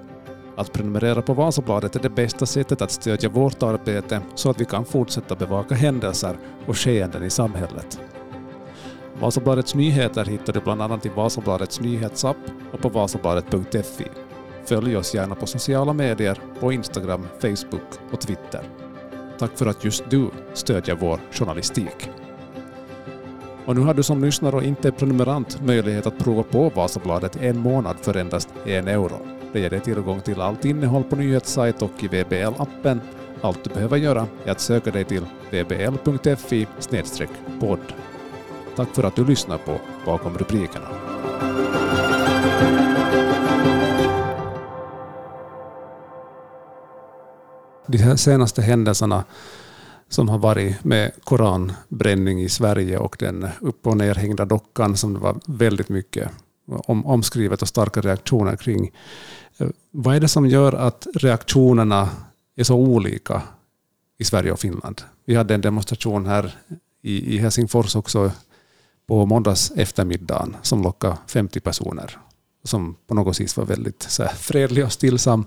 Att 0.56 0.72
prenumerera 0.72 1.22
på 1.22 1.34
Vasabladet 1.34 1.96
är 1.96 2.00
det 2.00 2.10
bästa 2.10 2.46
sättet 2.46 2.82
att 2.82 2.90
stödja 2.90 3.28
vårt 3.28 3.62
arbete 3.62 4.20
så 4.34 4.50
att 4.50 4.60
vi 4.60 4.64
kan 4.64 4.84
fortsätta 4.84 5.36
bevaka 5.36 5.74
händelser 5.74 6.36
och 6.66 6.78
skeenden 6.78 7.22
i 7.22 7.30
samhället. 7.30 8.00
Vasabladets 9.20 9.74
nyheter 9.74 10.24
hittar 10.24 10.52
du 10.52 10.60
bland 10.60 10.82
annat 10.82 11.06
i 11.06 11.08
Vasabladets 11.08 11.80
nyhetsapp 11.80 12.36
och 12.72 12.80
på 12.80 12.88
vasabladet.fi. 12.88 14.04
Följ 14.64 14.96
oss 14.96 15.14
gärna 15.14 15.34
på 15.34 15.46
sociala 15.46 15.92
medier, 15.92 16.38
på 16.60 16.72
Instagram, 16.72 17.28
Facebook 17.40 17.90
och 18.12 18.20
Twitter. 18.20 18.62
Tack 19.38 19.58
för 19.58 19.66
att 19.66 19.84
just 19.84 20.10
du 20.10 20.30
stödjer 20.54 20.94
vår 20.94 21.20
journalistik. 21.30 22.10
Och 23.66 23.76
nu 23.76 23.80
har 23.80 23.94
du 23.94 24.02
som 24.02 24.24
lyssnare 24.24 24.56
och 24.56 24.62
inte 24.62 24.88
är 24.88 24.92
prenumerant 24.92 25.62
möjlighet 25.62 26.06
att 26.06 26.18
prova 26.18 26.42
på 26.42 26.68
Vasabladet 26.68 27.36
en 27.36 27.58
månad 27.58 27.96
för 28.00 28.16
endast 28.16 28.48
en 28.66 28.88
euro. 28.88 29.41
Det 29.52 29.60
ger 29.60 29.70
dig 29.70 29.80
tillgång 29.80 30.20
till 30.20 30.40
allt 30.40 30.64
innehåll 30.64 31.04
på 31.04 31.16
nyhetssajt 31.16 31.82
och 31.82 32.04
i 32.04 32.08
VBL-appen. 32.08 33.00
Allt 33.40 33.64
du 33.64 33.70
behöver 33.70 33.96
göra 33.96 34.26
är 34.44 34.50
att 34.50 34.60
söka 34.60 34.90
dig 34.90 35.04
till 35.04 35.26
vbl.fi 35.50 36.66
podd. 37.60 37.92
Tack 38.76 38.88
för 38.94 39.04
att 39.04 39.16
du 39.16 39.24
lyssnar 39.24 39.58
på 39.58 39.80
Bakom 40.06 40.38
rubrikerna. 40.38 40.88
De 47.86 47.98
här 47.98 48.16
senaste 48.16 48.62
händelserna 48.62 49.24
som 50.08 50.28
har 50.28 50.38
varit 50.38 50.84
med 50.84 51.12
koranbränning 51.24 52.42
i 52.42 52.48
Sverige 52.48 52.98
och 52.98 53.16
den 53.18 53.48
upp 53.60 53.86
och 53.86 53.96
nerhängda 53.96 54.44
dockan 54.44 54.96
som 54.96 55.14
det 55.14 55.20
var 55.20 55.40
väldigt 55.46 55.88
mycket 55.88 56.30
om, 56.66 57.06
omskrivet 57.06 57.62
och 57.62 57.68
starka 57.68 58.00
reaktioner 58.00 58.56
kring. 58.56 58.90
Eh, 59.58 59.68
vad 59.90 60.16
är 60.16 60.20
det 60.20 60.28
som 60.28 60.46
gör 60.46 60.72
att 60.72 61.06
reaktionerna 61.14 62.08
är 62.56 62.64
så 62.64 62.74
olika 62.74 63.42
i 64.18 64.24
Sverige 64.24 64.52
och 64.52 64.60
Finland? 64.60 65.02
Vi 65.24 65.34
hade 65.34 65.54
en 65.54 65.60
demonstration 65.60 66.26
här 66.26 66.56
i, 67.02 67.34
i 67.34 67.38
Helsingfors 67.38 67.96
också 67.96 68.32
på 69.06 69.26
måndags 69.26 69.72
eftermiddagen 69.76 70.56
som 70.62 70.82
lockade 70.82 71.16
50 71.26 71.60
personer 71.60 72.18
som 72.64 72.96
på 73.06 73.14
något 73.14 73.40
vis 73.40 73.56
var 73.56 73.64
väldigt 73.64 74.02
så 74.02 74.22
här, 74.22 74.32
fredlig 74.34 74.84
och 74.84 74.92
stillsam. 74.92 75.46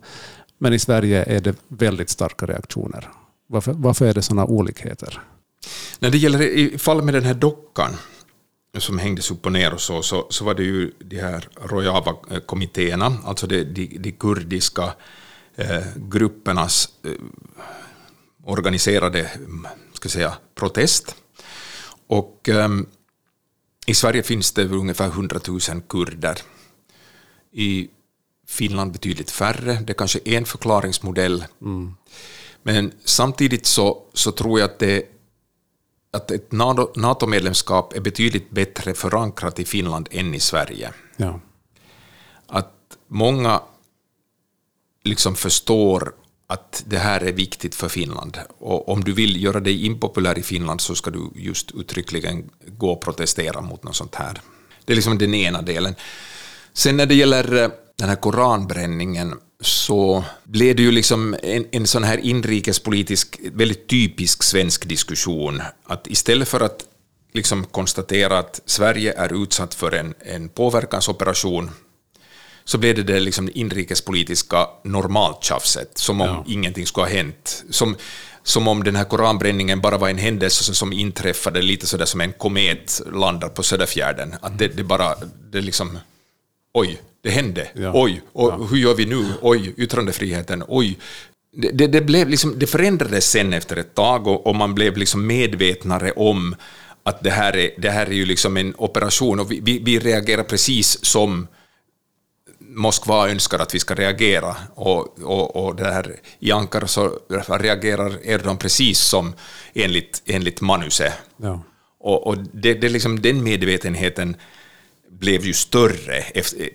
Men 0.58 0.74
i 0.74 0.80
Sverige 0.80 1.24
är 1.24 1.42
det 1.42 1.56
väldigt 1.68 2.10
starka 2.10 2.46
reaktioner. 2.46 3.10
Varför, 3.48 3.74
varför 3.74 4.06
är 4.06 4.14
det 4.14 4.22
sådana 4.22 4.46
olikheter? 4.46 5.22
När 6.00 6.10
det 6.10 6.18
gäller 6.18 6.42
i 6.42 6.78
fall 6.78 7.02
med 7.02 7.14
den 7.14 7.24
här 7.24 7.34
dockan 7.34 7.92
som 8.80 9.00
hängdes 9.00 9.32
upp 9.32 9.46
och 9.46 9.52
ner 9.52 9.74
och 9.74 9.82
så, 9.82 10.02
så, 10.02 10.28
så 10.30 10.46
var 10.46 10.54
det 10.54 10.64
ju 10.64 10.92
de 11.00 11.20
här 11.20 11.48
Rojava-kommittéerna, 11.56 13.18
alltså 13.26 13.48
de, 13.48 13.64
de, 13.64 13.98
de 14.00 14.12
kurdiska 14.12 14.94
eh, 15.56 15.84
gruppernas 15.96 16.90
eh, 17.04 17.12
organiserade 18.44 19.32
ska 19.94 20.10
säga, 20.10 20.34
protest. 20.56 21.16
Och 22.08 22.50
eh, 22.50 22.70
i 23.86 23.94
Sverige 23.94 24.24
finns 24.24 24.52
det 24.52 24.66
ungefär 24.66 25.08
100 25.08 25.40
000 25.48 25.60
kurder. 25.90 26.38
I 27.52 27.90
Finland 28.48 28.92
betydligt 28.92 29.32
färre. 29.32 29.74
Det 29.74 29.92
är 29.92 29.98
kanske 29.98 30.20
en 30.26 30.46
förklaringsmodell. 30.46 31.46
Mm. 31.62 31.96
Men 32.64 32.92
samtidigt 33.04 33.66
så, 33.66 34.04
så 34.14 34.32
tror 34.32 34.60
jag 34.60 34.70
att, 34.70 34.80
det, 34.80 35.04
att 36.16 36.32
ett 36.32 36.52
NATO-medlemskap 36.96 37.94
är 37.94 38.02
betydligt 38.02 38.50
bättre 38.50 38.94
förankrat 38.94 39.60
i 39.60 39.66
Finland 39.66 40.10
än 40.12 40.36
i 40.36 40.40
Sverige. 40.40 40.94
Ja. 41.18 41.40
Att 42.48 42.74
många 43.08 43.62
liksom 45.04 45.36
förstår 45.36 46.14
att 46.48 46.84
det 46.88 46.98
här 46.98 47.24
är 47.24 47.32
viktigt 47.32 47.76
för 47.76 47.90
Finland. 47.90 48.40
Och 48.58 48.90
om 48.90 49.04
du 49.04 49.14
vill 49.14 49.44
göra 49.44 49.60
dig 49.60 49.86
impopulär 49.86 50.38
i 50.38 50.44
Finland 50.44 50.82
så 50.82 50.96
ska 50.96 51.12
du 51.12 51.30
just 51.36 51.72
uttryckligen 51.72 52.50
gå 52.68 52.92
och 52.92 53.02
protestera 53.02 53.62
mot 53.62 53.84
något 53.84 53.96
sånt 53.96 54.16
här. 54.16 54.42
Det 54.86 54.94
är 54.94 54.96
liksom 54.96 55.18
den 55.18 55.34
ena 55.34 55.62
delen. 55.62 55.96
Sen 56.74 56.98
när 56.98 57.06
det 57.06 57.16
gäller 57.16 57.64
eh, 57.64 57.70
den 57.96 58.10
här 58.10 58.16
koranbränningen 58.16 59.40
så 59.62 60.24
blev 60.44 60.76
det 60.76 60.84
ju 60.84 60.92
liksom 60.92 61.36
en, 61.44 61.66
en 61.72 61.88
sån 61.88 62.04
här 62.04 62.18
inrikespolitisk, 62.18 63.40
väldigt 63.54 63.88
typisk 63.88 64.44
svensk 64.44 64.88
diskussion. 64.88 65.62
Att 65.86 66.08
istället 66.08 66.48
för 66.48 66.62
att 66.62 66.86
liksom 67.34 67.66
konstatera 67.66 68.40
att 68.40 68.62
Sverige 68.66 69.14
är 69.18 69.44
utsatt 69.44 69.74
för 69.74 69.92
en, 69.92 70.14
en 70.20 70.50
påverkansoperation 70.50 71.72
så 72.64 72.78
blev 72.78 72.96
det 72.96 73.04
det 73.04 73.20
liksom 73.20 73.50
inrikespolitiska 73.54 74.68
normaltjafset, 74.84 75.98
som 75.98 76.22
om 76.22 76.28
ja. 76.28 76.44
ingenting 76.48 76.86
skulle 76.86 77.06
ha 77.06 77.14
hänt. 77.14 77.64
Som, 77.70 77.96
som 78.44 78.68
om 78.68 78.84
den 78.84 78.96
här 78.96 79.04
koranbränningen 79.04 79.82
bara 79.82 79.98
var 79.98 80.10
en 80.10 80.18
händelse 80.18 80.76
som 80.76 80.94
inträffade 80.94 81.62
lite 81.62 81.88
sådär 81.88 82.06
som 82.06 82.22
en 82.22 82.34
komet 82.34 83.02
landar 83.14 83.50
på 83.50 83.64
Söderfjärden. 83.64 84.36
Att 84.42 84.58
det, 84.58 84.68
det 84.68 84.84
bara, 84.84 85.16
det 85.52 85.62
liksom, 85.62 86.00
oj, 86.76 87.02
det 87.22 87.30
hände, 87.30 87.68
ja. 87.74 87.92
oj, 87.94 88.22
och 88.34 88.50
ja. 88.50 88.68
hur 88.70 88.78
gör 88.78 88.94
vi 88.94 89.06
nu, 89.06 89.26
oj, 89.42 89.74
yttrandefriheten, 89.78 90.64
oj. 90.68 90.98
Det, 91.52 91.72
det, 91.72 91.88
det, 91.88 92.02
blev 92.02 92.30
liksom, 92.30 92.60
det 92.60 92.68
förändrades 92.68 93.30
sen 93.30 93.54
efter 93.54 93.78
ett 93.78 93.96
tag 93.96 94.28
och, 94.28 94.48
och 94.48 94.56
man 94.56 94.76
blev 94.76 94.98
liksom 94.98 95.28
medvetnare 95.28 96.12
om 96.12 96.56
att 97.04 97.24
det 97.24 97.30
här 97.30 97.56
är, 97.56 97.72
det 97.78 97.90
här 97.90 98.06
är 98.06 98.12
ju 98.12 98.26
liksom 98.26 98.58
en 98.58 98.74
operation 98.78 99.40
och 99.40 99.52
vi, 99.52 99.60
vi, 99.60 99.80
vi 99.80 100.00
reagerar 100.00 100.44
precis 100.44 101.06
som 101.06 101.48
Moskva 102.60 103.30
önskar 103.30 103.60
att 103.60 103.76
vi 103.76 103.80
ska 103.80 103.96
reagera. 103.96 104.56
Och, 104.76 105.20
och, 105.22 105.66
och 105.66 105.76
där, 105.76 106.16
I 106.40 106.52
Ankara 106.52 106.88
så 106.88 107.20
reagerar 107.48 108.20
Erdogan 108.24 108.58
precis 108.58 109.00
som 109.00 109.34
enligt, 109.74 110.22
enligt 110.26 110.62
manuset. 110.62 111.14
Ja. 111.38 111.62
Och, 112.00 112.28
och 112.28 112.38
det, 112.38 112.74
det 112.74 112.90
liksom, 112.90 113.22
den 113.22 113.44
medvetenheten 113.44 114.36
blev 115.20 115.46
ju 115.46 115.54
större 115.54 116.18
efter, 116.18 116.70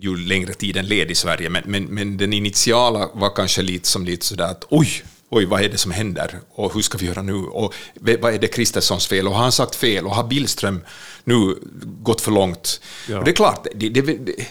ju 0.00 0.16
längre 0.16 0.52
tiden 0.52 0.86
led 0.86 1.10
i 1.10 1.14
Sverige, 1.14 1.50
men, 1.50 1.62
men, 1.66 1.84
men 1.84 2.16
den 2.16 2.32
initiala 2.32 3.10
var 3.14 3.36
kanske 3.36 3.62
lite 3.62 3.88
som 3.88 4.04
lite 4.04 4.26
sådär 4.26 4.44
att 4.44 4.64
oj, 4.68 5.02
oj, 5.30 5.44
vad 5.44 5.62
är 5.62 5.68
det 5.68 5.78
som 5.78 5.90
händer 5.90 6.40
och 6.50 6.74
hur 6.74 6.82
ska 6.82 6.98
vi 6.98 7.06
göra 7.06 7.22
nu 7.22 7.34
och 7.34 7.74
vad 7.94 8.34
är 8.34 8.38
det 8.38 8.48
Kristerssons 8.48 9.06
fel 9.06 9.26
och 9.26 9.34
har 9.34 9.42
han 9.42 9.52
sagt 9.52 9.74
fel 9.74 10.06
och 10.06 10.14
har 10.14 10.24
Billström 10.24 10.80
nu 11.24 11.54
gått 11.82 12.20
för 12.20 12.32
långt? 12.32 12.80
Ja. 13.08 13.22
Det 13.22 13.30
är 13.30 13.34
klart, 13.34 13.66
det, 13.74 13.88
det, 13.88 14.00
det, 14.00 14.46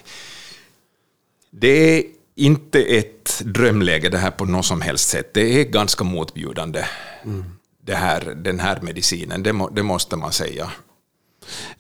det 1.52 1.98
är 1.98 2.04
inte 2.36 2.82
ett 2.82 3.42
drömläge 3.46 4.10
det 4.10 4.18
här 4.18 4.32
på 4.32 4.46
något 4.46 4.66
som 4.66 4.82
helst 4.82 5.10
sätt. 5.10 5.34
Det 5.34 5.62
är 5.62 5.64
ganska 5.64 6.04
motbjudande, 6.04 6.86
mm. 7.24 7.46
det 7.86 7.96
här, 7.96 8.22
den 8.22 8.60
här 8.60 8.82
medicinen, 8.82 9.44
det, 9.44 9.54
må, 9.54 9.70
det 9.70 9.84
måste 9.84 10.16
man 10.16 10.32
säga. 10.32 10.72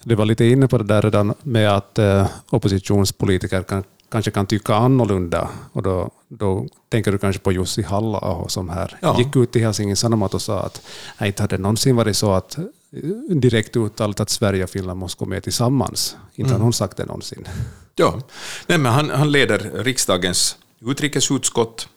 Du 0.04 0.16
var 0.16 0.26
lite 0.26 0.46
inne 0.46 0.68
på 0.68 0.78
det 0.78 0.84
där 0.84 1.02
redan 1.02 1.34
med 1.44 1.76
att 1.76 2.00
eh, 2.00 2.28
oppositionspolitiker 2.50 3.64
kan, 3.64 3.84
kanske 4.12 4.32
kan 4.32 4.46
tycka 4.46 4.76
annorlunda. 4.76 5.50
Och 5.74 5.84
då, 5.84 6.12
då 6.28 6.68
tänker 6.90 7.12
du 7.12 7.18
kanske 7.18 7.42
på 7.42 7.52
Jussi 7.52 7.82
halla 7.82 8.48
som 8.48 8.70
här 8.70 8.98
ja. 9.02 9.16
gick 9.18 9.36
ut 9.36 9.56
i 9.56 9.60
Helsingin 9.60 9.96
Sanomat 9.96 10.34
och 10.34 10.42
sa 10.42 10.60
att 10.60 10.82
nej, 11.18 11.28
inte 11.28 11.44
hade 11.44 11.58
någonsin 11.58 11.96
varit 11.96 12.18
så 12.18 12.32
att 12.34 12.58
direkt 13.30 13.76
uttalat 13.76 14.20
att 14.20 14.30
Sverige 14.30 14.64
och 14.64 14.70
Finland 14.70 15.00
måste 15.00 15.20
gå 15.20 15.26
med 15.26 15.44
tillsammans. 15.44 16.16
Inte 16.36 16.50
mm. 16.50 16.60
har 16.60 16.64
hon 16.64 16.74
sagt 16.74 16.98
det 16.98 17.06
någonsin. 17.06 17.48
Ja, 17.96 18.20
Nej, 18.68 18.78
men 18.78 18.94
han, 18.94 19.10
han 19.10 19.32
leder 19.32 19.60
riksdagens 19.84 20.58
utrikesutskott 20.82 21.90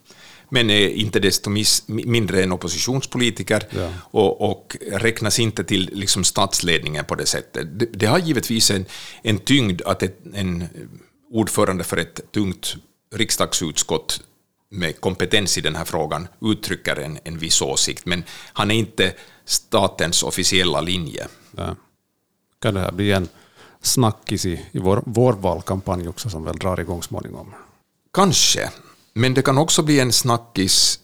men 0.53 0.69
är 0.69 0.89
inte 0.89 1.19
desto 1.19 1.49
mis, 1.49 1.83
mindre 1.87 2.43
en 2.43 2.51
oppositionspolitiker 2.51 3.63
ja. 3.69 3.89
och, 4.01 4.51
och, 4.51 4.77
räknas 4.91 5.39
inte 5.39 5.63
till 5.63 5.89
liksom 5.93 6.23
statsledningen 6.23 7.05
på 7.05 7.15
det 7.15 7.25
sättet. 7.25 7.79
Det, 7.79 7.85
det 7.85 8.05
har 8.05 8.19
givetvis 8.19 8.71
en, 8.71 8.85
en 9.23 9.39
tyngd 9.39 9.81
att 9.81 10.03
ett, 10.03 10.19
en 10.33 10.67
ordförande 11.31 11.83
för 11.83 11.97
ett 11.97 12.31
tungt 12.31 12.75
riksdagsutskott 13.15 14.21
med 14.69 15.01
kompetens 15.01 15.57
i 15.57 15.61
den 15.61 15.75
här 15.75 15.85
frågan 15.85 16.27
uttrycker 16.41 16.95
en, 16.95 17.19
en 17.23 17.37
viss 17.37 17.61
åsikt, 17.61 18.05
men 18.05 18.23
han 18.53 18.71
är 18.71 18.75
inte 18.75 19.13
statens 19.45 20.23
officiella 20.23 20.81
linje. 20.81 21.27
Ja. 21.57 21.75
Kan 22.61 22.73
det 22.73 22.79
här 22.79 22.91
bli 22.91 23.11
en 23.11 23.29
snackis 23.81 24.45
i, 24.45 24.65
i 24.71 24.79
vår, 24.79 25.03
vår 25.05 25.33
valkampanj 25.33 26.07
också 26.07 26.29
som 26.29 26.43
väl 26.43 26.57
drar 26.57 26.79
igång 26.79 27.03
småningom? 27.03 27.53
Kanske, 28.13 28.69
men 29.13 29.33
det 29.33 29.41
kan 29.41 29.57
också 29.57 29.83
bli 29.83 29.99
en 29.99 30.11
snackis 30.11 30.99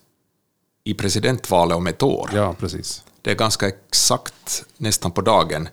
i 0.83 0.93
presidentvalet 0.93 1.77
om 1.77 1.87
ett 1.87 2.03
år. 2.03 2.29
Ja, 2.33 2.53
precis. 2.59 3.03
Det 3.21 3.31
är 3.31 3.35
ganska 3.35 3.67
exakt, 3.67 4.65
nästan 4.77 5.11
på 5.11 5.21
dagen, 5.21 5.69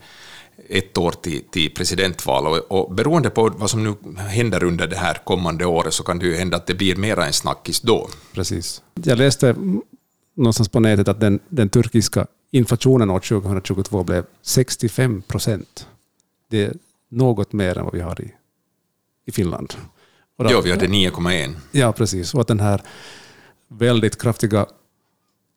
ett 0.68 0.98
år 0.98 1.12
till, 1.12 1.44
till 1.50 1.74
presidentval. 1.74 2.46
Och, 2.46 2.72
och 2.72 2.94
beroende 2.94 3.30
på 3.30 3.48
vad 3.48 3.70
som 3.70 3.84
nu 3.84 3.94
händer 4.16 4.64
under 4.64 4.86
det 4.86 4.96
här 4.96 5.14
kommande 5.24 5.66
året 5.66 5.94
så 5.94 6.02
kan 6.02 6.18
det 6.18 6.26
ju 6.26 6.34
hända 6.34 6.56
att 6.56 6.66
det 6.66 6.74
blir 6.74 6.96
mera 6.96 7.26
en 7.26 7.32
snackis 7.32 7.80
då. 7.80 8.08
Precis. 8.32 8.82
Jag 8.94 9.18
läste 9.18 9.56
någonstans 10.34 10.68
på 10.68 10.80
nätet 10.80 11.08
att 11.08 11.20
den, 11.20 11.40
den 11.48 11.68
turkiska 11.68 12.26
inflationen 12.50 13.10
år 13.10 13.20
2022 13.20 14.04
blev 14.04 14.24
65 14.42 15.22
procent. 15.22 15.88
Det 16.50 16.64
är 16.64 16.74
något 17.08 17.52
mer 17.52 17.78
än 17.78 17.84
vad 17.84 17.94
vi 17.94 18.00
har 18.00 18.20
i, 18.20 18.34
i 19.26 19.32
Finland. 19.32 19.74
Och 20.36 20.50
ja, 20.50 20.60
vi 20.60 20.70
hade 20.70 20.86
9,1. 20.86 21.54
Ja, 21.70 21.92
precis. 21.92 22.34
Och 22.34 22.40
att 22.40 22.48
den 22.48 22.60
här 22.60 22.82
väldigt 23.68 24.22
kraftiga 24.22 24.66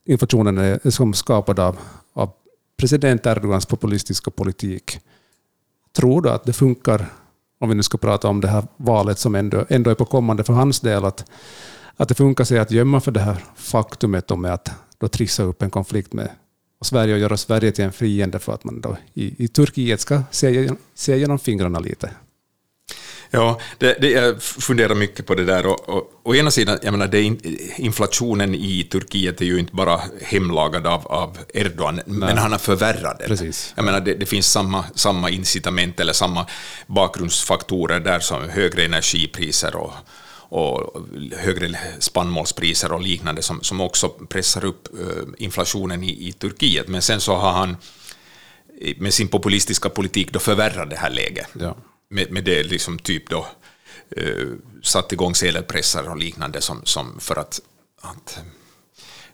inflationen 0.05 0.57
är 0.57 0.89
som 0.89 1.13
skapad 1.13 1.59
av, 1.59 1.77
av 2.13 2.31
president 2.77 3.25
Erdogans 3.25 3.65
populistiska 3.65 4.31
politik. 4.31 4.99
Tror 5.95 6.21
du 6.21 6.29
att 6.29 6.43
det 6.43 6.53
funkar, 6.53 7.05
om 7.59 7.69
vi 7.69 7.75
nu 7.75 7.83
ska 7.83 7.97
prata 7.97 8.27
om 8.27 8.41
det 8.41 8.47
här 8.47 8.63
valet 8.77 9.19
som 9.19 9.35
ändå, 9.35 9.65
ändå 9.69 9.89
är 9.89 9.95
på 9.95 10.05
kommande 10.05 10.43
för 10.43 10.53
hans 10.53 10.79
del, 10.79 11.05
att, 11.05 11.31
att 11.97 12.09
det 12.09 12.15
funkar 12.15 12.43
sig 12.43 12.59
att 12.59 12.71
gömma 12.71 13.01
för 13.01 13.11
det 13.11 13.19
här 13.19 13.43
faktumet 13.55 14.31
om 14.31 14.45
att 14.45 14.71
då 14.97 15.07
trissa 15.07 15.43
upp 15.43 15.61
en 15.61 15.69
konflikt 15.69 16.13
med 16.13 16.29
Sverige 16.81 17.13
och 17.13 17.19
göra 17.19 17.37
Sverige 17.37 17.71
till 17.71 17.85
en 17.85 17.91
fiende 17.91 18.39
för 18.39 18.53
att 18.53 18.63
man 18.63 18.81
då 18.81 18.97
i, 19.13 19.43
i 19.43 19.47
Turkiet 19.47 20.01
ska 20.01 20.23
se, 20.31 20.69
se 20.93 21.17
genom 21.17 21.39
fingrarna 21.39 21.79
lite? 21.79 22.11
Ja, 23.31 23.59
det, 23.77 23.97
det, 24.01 24.09
jag 24.11 24.43
funderar 24.43 24.95
mycket 24.95 25.25
på 25.25 25.35
det 25.35 25.45
där. 25.45 25.65
Och, 25.65 25.89
och, 25.89 26.11
å 26.23 26.35
ena 26.35 26.51
sidan, 26.51 26.79
jag 26.81 26.91
menar, 26.91 27.07
det, 27.07 27.21
inflationen 27.77 28.55
i 28.55 28.83
Turkiet 28.83 29.41
är 29.41 29.45
ju 29.45 29.59
inte 29.59 29.75
bara 29.75 30.01
hemlagad 30.21 30.87
av, 30.87 31.07
av 31.07 31.37
Erdogan, 31.53 31.95
Nej. 31.95 32.03
men 32.05 32.37
han 32.37 32.51
har 32.51 32.59
förvärrat 32.59 33.19
den. 33.19 33.27
Precis. 33.27 33.73
Jag 33.75 33.85
menar, 33.85 33.99
det, 33.99 34.13
det, 34.13 34.25
finns 34.25 34.51
samma, 34.51 34.85
samma 34.95 35.29
incitament 35.29 35.99
eller 35.99 36.13
samma 36.13 36.45
bakgrundsfaktorer 36.87 37.99
där 37.99 38.19
som 38.19 38.49
högre 38.49 38.85
energipriser 38.85 39.75
och, 39.75 39.93
och 40.49 41.05
högre 41.37 41.79
spannmålspriser 41.99 42.91
och 42.91 43.01
liknande 43.01 43.41
som, 43.41 43.63
som 43.63 43.81
också 43.81 44.09
pressar 44.09 44.65
upp 44.65 44.87
uh, 44.99 45.23
inflationen 45.37 46.03
i, 46.03 46.27
i 46.27 46.31
Turkiet. 46.31 46.87
Men 46.87 47.01
sen 47.01 47.21
så 47.21 47.35
har 47.35 47.51
han 47.51 47.77
med 48.97 49.13
sin 49.13 49.27
populistiska 49.27 49.89
politik 49.89 50.31
då 50.31 50.39
förvärrat 50.39 50.89
det 50.89 50.95
här 50.95 51.09
läget. 51.09 51.47
Ja 51.53 51.75
med, 52.09 52.31
med 52.31 52.43
det 52.43 52.63
liksom 52.63 52.99
typ 52.99 53.29
då 53.29 53.47
eh, 54.09 54.47
satt 54.83 55.11
igång 55.11 55.35
sedelpressar 55.35 56.09
och 56.09 56.17
liknande 56.17 56.61
som, 56.61 56.81
som 56.83 57.19
för 57.19 57.35
att, 57.35 57.61
att 58.01 58.39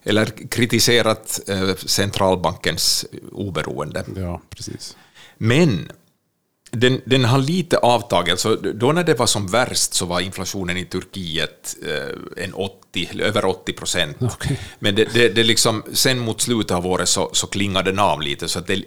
eller 0.04 0.26
kritiserat 0.50 1.40
eh, 1.48 1.76
centralbankens 1.76 3.06
oberoende. 3.32 4.06
Ja, 4.16 4.42
precis. 4.50 4.98
Men 5.38 5.92
den, 6.76 7.02
den 7.06 7.26
har 7.26 7.38
lite 7.38 7.78
avtagit. 7.78 8.32
Alltså, 8.32 8.56
då 8.56 8.92
när 8.92 9.04
det 9.04 9.14
var 9.14 9.26
som 9.26 9.48
värst 9.48 9.94
så 9.94 10.06
var 10.06 10.20
inflationen 10.20 10.78
i 10.78 10.86
Turkiet 10.86 11.76
eh, 11.88 12.44
en 12.44 12.54
80, 12.54 13.10
över 13.20 13.46
80 13.46 13.74
procent. 13.74 14.22
Okay. 14.22 14.58
Men 14.80 14.96
det, 14.96 15.14
det, 15.14 15.30
det 15.30 15.44
liksom, 15.44 15.84
sen 15.94 16.20
mot 16.20 16.42
slutet 16.42 16.72
av 16.72 16.88
året 16.88 17.10
så, 17.10 17.30
så 17.34 17.48
klingade 17.48 17.92
den 17.92 18.00
av 18.00 18.22
lite. 18.22 18.48
Så 18.48 18.60
det, 18.60 18.84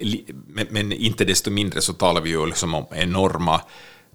men, 0.46 0.66
men, 0.70 0.92
inte 0.92 1.24
desto 1.24 1.50
mindre 1.50 1.80
så 1.80 1.92
talar 1.92 2.20
vi 2.20 2.30
ju 2.30 2.46
liksom 2.46 2.74
om 2.74 2.86
enorma 2.90 3.60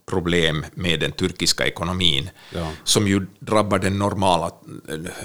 problem 0.05 0.65
med 0.73 0.99
den 0.99 1.11
turkiska 1.11 1.67
ekonomin, 1.67 2.29
ja. 2.55 2.71
som 2.83 3.07
ju 3.07 3.25
drabbar 3.39 3.79
den 3.79 3.99
normala, 3.99 4.51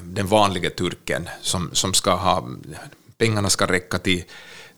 den 0.03 0.27
vanliga 0.27 0.71
turken, 0.71 1.29
som, 1.43 1.71
som 1.73 1.95
ska 1.95 2.15
ha, 2.15 2.49
pengarna 3.19 3.51
ska 3.51 3.67
räcka 3.67 3.99
till 3.99 4.25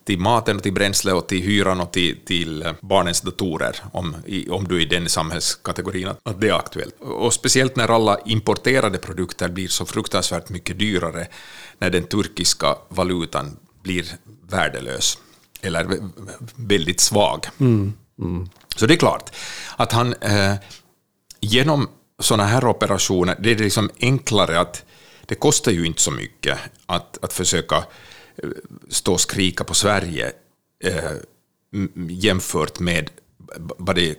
till 0.09 0.19
maten, 0.19 0.57
och 0.57 0.63
till 0.63 0.73
bränsle 0.73 1.13
och 1.13 1.27
till 1.27 1.43
hyran 1.43 1.81
och 1.81 1.93
till, 1.93 2.19
till 2.25 2.75
barnens 2.81 3.21
datorer, 3.21 3.77
om, 3.93 4.17
om 4.51 4.69
du 4.69 4.77
är 4.77 4.81
i 4.81 4.85
den 4.85 5.09
samhällskategorin 5.09 6.09
att 6.09 6.41
det 6.41 6.49
är 6.49 6.53
aktuellt. 6.53 7.01
Och 7.01 7.33
speciellt 7.33 7.77
när 7.77 7.89
alla 7.89 8.19
importerade 8.25 8.99
produkter 8.99 9.49
blir 9.49 9.69
så 9.69 9.87
fruktansvärt 9.87 10.49
mycket 10.49 10.79
dyrare, 10.79 11.27
när 11.79 11.91
den 11.91 12.05
turkiska 12.05 12.77
valutan 12.89 13.57
blir 13.83 14.05
värdelös, 14.51 15.19
eller 15.61 15.87
väldigt 16.55 17.01
svag. 17.01 17.47
Mm. 17.61 17.93
Mm. 18.19 18.49
Så 18.77 18.87
det 18.87 18.95
är 18.95 18.99
klart 18.99 19.31
att 19.77 19.93
han 19.93 20.15
eh, 20.21 20.55
genom 21.41 21.89
sådana 22.19 22.45
här 22.45 22.65
operationer, 22.65 23.37
det 23.41 23.51
är 23.51 23.57
liksom 23.57 23.91
enklare 24.01 24.61
att 24.61 24.85
det 25.27 25.35
kostar 25.35 25.73
ju 25.73 25.87
inte 25.87 26.03
så 26.03 26.11
mycket 26.11 26.59
att, 26.87 27.25
att 27.25 27.33
försöka 27.33 27.85
stå 28.89 29.13
och 29.13 29.21
skrika 29.21 29.65
på 29.65 29.75
Sverige 29.75 30.33
eh, 30.85 31.13
jämfört 32.09 32.81
med 32.81 33.11
vad 33.79 33.97
det 33.97 34.19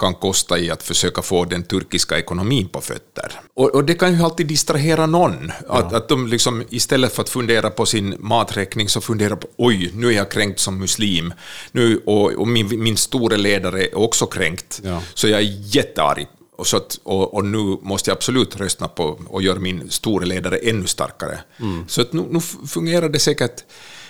kan 0.00 0.14
kosta 0.14 0.58
i 0.58 0.70
att 0.70 0.82
försöka 0.82 1.22
få 1.22 1.44
den 1.44 1.62
turkiska 1.62 2.18
ekonomin 2.18 2.68
på 2.68 2.80
fötter. 2.80 3.40
Och, 3.54 3.74
och 3.74 3.84
det 3.84 3.94
kan 3.94 4.14
ju 4.14 4.22
alltid 4.22 4.46
distrahera 4.46 5.06
någon, 5.06 5.52
ja. 5.68 5.74
att, 5.74 5.92
att 5.92 6.08
de 6.08 6.26
liksom, 6.26 6.64
istället 6.70 7.12
för 7.12 7.22
att 7.22 7.28
fundera 7.28 7.70
på 7.70 7.86
sin 7.86 8.16
maträkning 8.18 8.88
så 8.88 9.00
funderar 9.00 9.36
på 9.36 9.48
oj, 9.56 9.90
nu 9.94 10.08
är 10.08 10.12
jag 10.12 10.30
kränkt 10.30 10.60
som 10.60 10.78
muslim, 10.78 11.34
nu, 11.72 12.02
och, 12.06 12.32
och 12.32 12.48
min, 12.48 12.82
min 12.82 12.96
store 12.96 13.36
ledare 13.36 13.82
är 13.84 13.98
också 13.98 14.26
kränkt, 14.26 14.80
ja. 14.84 15.02
så 15.14 15.28
jag 15.28 15.40
är 15.40 15.76
jättearg 15.76 16.26
och, 16.60 16.66
så 16.66 16.76
att, 16.76 17.00
och, 17.02 17.34
och, 17.34 17.44
nu 17.44 17.78
måste 17.82 18.10
jag 18.10 18.16
absolut 18.16 18.56
rösta 18.56 18.88
på 18.88 19.20
och 19.28 19.42
göra 19.42 19.58
min 19.58 19.90
store 19.90 20.26
ledare 20.26 20.56
ännu 20.56 20.86
starkare. 20.86 21.40
Mm. 21.60 21.88
Så 21.88 22.00
att 22.00 22.12
nu, 22.12 22.26
nu, 22.30 22.40
fungerar 22.66 23.08
det 23.08 23.18
säkert 23.18 23.64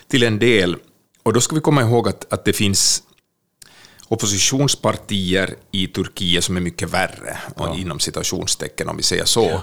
till 0.08 0.22
en 0.22 0.38
del. 0.38 0.76
Och 1.22 1.32
då 1.32 1.40
ska 1.40 1.54
vi 1.54 1.60
komma 1.60 1.82
ihåg 1.82 2.08
att, 2.08 2.32
att 2.32 2.44
det 2.44 2.52
finns 2.52 3.02
oppositionspartier 4.08 5.54
i 5.70 5.86
Turkiet 5.86 6.44
som 6.44 6.56
är 6.56 6.60
mycket 6.60 6.90
värre, 6.90 7.38
ja. 7.56 7.76
inom 7.76 8.00
citationstecken 8.00 8.88
om 8.88 8.96
vi 8.96 9.02
säger 9.02 9.24
så, 9.24 9.44
ja. 9.44 9.62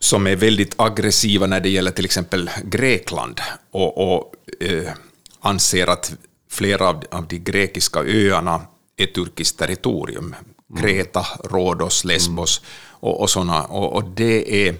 som 0.00 0.26
är 0.26 0.36
väldigt 0.36 0.74
aggressiva 0.76 1.46
när 1.46 1.60
det 1.60 1.68
gäller 1.68 1.90
till 1.90 2.04
exempel 2.04 2.50
Grekland 2.64 3.40
och, 3.70 4.12
och 4.12 4.32
eh, 4.60 4.92
anser 5.40 5.86
att 5.86 6.12
flera 6.50 6.88
av, 6.88 7.04
av 7.10 7.26
de 7.28 7.38
grekiska 7.38 8.00
öarna 8.00 8.60
är 8.96 9.06
turkiskt 9.06 9.58
territorium. 9.58 10.34
Kreta, 10.76 11.26
Rhodos, 11.44 12.04
Lesbos 12.04 12.62
och, 12.78 13.20
och 13.20 13.30
sådana. 13.30 13.64
Och, 13.64 13.92
och, 13.92 14.04
det 14.04 14.68
är... 14.68 14.74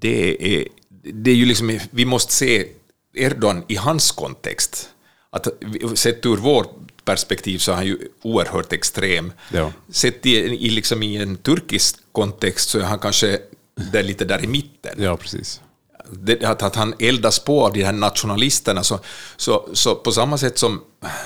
Det 0.00 0.56
är, 0.56 0.68
det 1.12 1.30
är 1.30 1.34
ju 1.34 1.44
liksom, 1.44 1.78
vi 1.90 2.04
måste 2.04 2.32
se 2.32 2.66
Erdogan 3.14 3.64
i 3.68 3.76
hans 3.76 4.10
kontext. 4.10 4.88
Att, 5.30 5.48
sett 5.94 6.26
ur 6.26 6.36
vårt 6.36 7.04
perspektiv 7.04 7.58
så 7.58 7.72
är 7.72 7.76
han 7.76 7.86
ju 7.86 7.98
oerhört 8.22 8.72
extrem. 8.72 9.32
Ja. 9.52 9.72
Sett 9.88 10.26
i, 10.26 10.36
i, 10.36 10.70
liksom 10.70 11.02
i 11.02 11.16
en 11.16 11.36
turkisk 11.36 11.96
kontext 12.12 12.68
så 12.68 12.78
är 12.78 12.82
han 12.82 12.98
kanske 12.98 13.38
där, 13.92 14.02
lite 14.02 14.24
där 14.24 14.44
i 14.44 14.46
mitten. 14.46 15.02
Ja, 15.02 15.16
precis 15.16 15.60
det, 16.10 16.44
att, 16.44 16.62
att 16.62 16.76
han 16.76 16.94
eldas 16.98 17.38
på 17.38 17.64
av 17.64 17.72
de 17.72 17.84
här 17.84 17.92
nationalisterna, 17.92 18.82
så, 18.82 19.00
så, 19.36 19.68
så 19.72 19.94
på 19.94 20.12
samma 20.12 20.38
sätt 20.38 20.58
som 20.58 20.80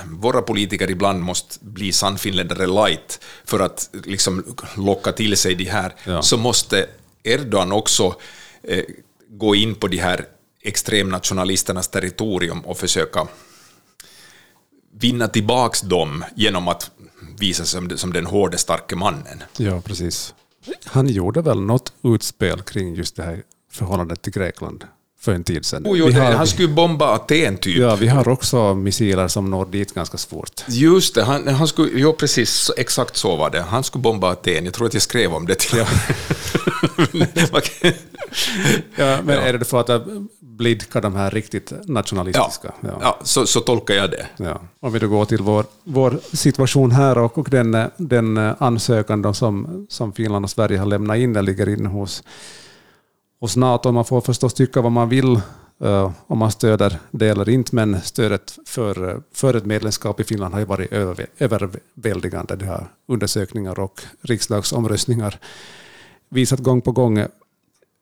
våra 0.07 0.43
politiker 0.43 0.91
ibland 0.91 1.23
måste 1.23 1.57
bli 1.61 1.93
sannfinländare 1.93 2.67
light 2.67 3.21
för 3.45 3.61
att 3.61 3.91
liksom 4.05 4.57
locka 4.77 5.13
till 5.13 5.37
sig 5.37 5.55
de 5.55 5.65
här, 5.65 5.95
ja. 6.05 6.23
så 6.23 6.37
måste 6.37 6.87
Erdogan 7.23 7.73
också 7.73 8.15
eh, 8.63 8.85
gå 9.29 9.55
in 9.55 9.75
på 9.75 9.89
de 9.89 9.97
här 9.99 10.25
extremnationalisternas 10.63 11.89
territorium 11.89 12.61
och 12.61 12.79
försöka 12.79 13.27
vinna 15.01 15.29
tillbaks 15.29 15.81
dem 15.81 16.25
genom 16.37 16.69
att 16.69 16.91
visa 17.39 17.65
sig 17.65 17.81
som, 17.81 17.99
som 17.99 18.13
den 18.13 18.27
hårde, 18.27 18.59
starke 18.59 18.97
mannen. 18.97 19.43
Ja, 19.57 19.81
precis. 19.81 20.35
Han 20.85 21.09
gjorde 21.09 21.43
väl 21.43 21.61
något 21.61 21.93
utspel 22.03 22.63
kring 22.63 22.95
just 22.95 23.17
det 23.17 23.23
här 23.23 23.43
förhållandet 23.71 24.23
till 24.23 24.33
Grekland 24.33 24.85
för 25.21 25.33
en 25.33 25.45
tid 25.45 25.65
sedan. 25.65 25.87
Oh, 25.87 25.99
jo, 25.99 26.11
har, 26.11 26.33
han 26.33 26.47
skulle 26.47 26.69
bomba 26.69 27.15
Aten 27.15 27.57
typ. 27.57 27.77
Ja, 27.77 27.97
vi 27.97 28.09
har 28.09 28.29
också 28.29 28.75
missiler 28.75 29.29
som 29.29 29.51
når 29.51 29.67
dit 29.67 29.95
ganska 29.95 30.19
svårt. 30.19 30.65
Just 30.69 31.15
det, 31.15 31.25
han, 31.25 31.49
han 31.49 31.69
skulle, 31.69 32.01
jo 32.01 32.13
precis, 32.13 32.71
exakt 32.77 33.17
så 33.17 33.37
var 33.37 33.51
det. 33.51 33.61
Han 33.61 33.85
skulle 33.85 34.03
bomba 34.03 34.31
Aten. 34.31 34.65
Jag 34.65 34.75
tror 34.75 34.87
att 34.87 34.95
jag 34.95 35.03
skrev 35.03 35.35
om 35.35 35.47
det 35.47 35.55
till 35.55 35.79
ja. 35.79 35.87
ja, 38.97 39.19
men 39.25 39.37
ja. 39.37 39.43
är 39.43 39.53
det 39.53 39.65
för 39.65 39.81
att 39.81 40.03
blidka 40.41 41.01
de 41.01 41.17
här 41.17 41.31
riktigt 41.31 41.73
nationalistiska? 41.85 42.73
Ja, 42.81 42.89
ja. 42.89 42.99
ja 43.01 43.19
så, 43.23 43.47
så, 43.47 43.61
tolkar 43.61 43.95
jag 43.95 44.11
det. 44.11 44.27
Ja. 44.37 44.61
Om 44.81 44.93
vi 44.93 44.99
då 44.99 45.09
går 45.09 45.25
till 45.25 45.43
vår, 45.43 45.65
vår 45.85 46.21
situation 46.33 46.91
här 46.91 47.19
och, 47.19 47.39
och 47.39 47.51
den, 47.51 47.91
den 47.97 48.37
ansökan 48.59 49.35
som, 49.35 49.87
som 49.91 50.13
Finland 50.13 50.45
och 50.45 50.51
Sverige 50.51 50.79
har 50.79 50.87
lämnat 50.87 51.17
in, 51.17 51.33
den 51.33 51.45
ligger 51.45 51.69
inne 51.69 51.89
hos 51.89 52.23
hos 53.41 53.57
NATO. 53.57 53.93
Man 53.93 54.05
får 54.05 54.21
förstås 54.21 54.55
tycka 54.55 54.81
vad 54.81 54.93
man 54.93 55.09
vill 55.09 55.41
uh, 55.85 56.11
om 56.27 56.39
man 56.39 56.51
stöder 56.51 56.99
det 57.11 57.29
eller 57.29 57.49
inte, 57.49 57.75
men 57.75 58.01
stödet 58.01 58.59
för, 58.67 59.23
för 59.33 59.55
ett 59.55 59.67
medlemskap 59.67 60.21
i 60.21 60.25
Finland 60.25 60.55
har 60.55 60.61
ju 60.61 60.67
varit 60.67 60.93
över, 60.93 61.27
överväldigande. 61.39 62.57
Det 62.57 62.67
har 62.67 62.93
undersökningar 63.07 63.81
och 63.81 64.03
riksdagsomröstningar 64.23 65.39
visat 66.29 66.61
gång 66.61 66.81
på 66.81 66.93
gång. 66.93 67.27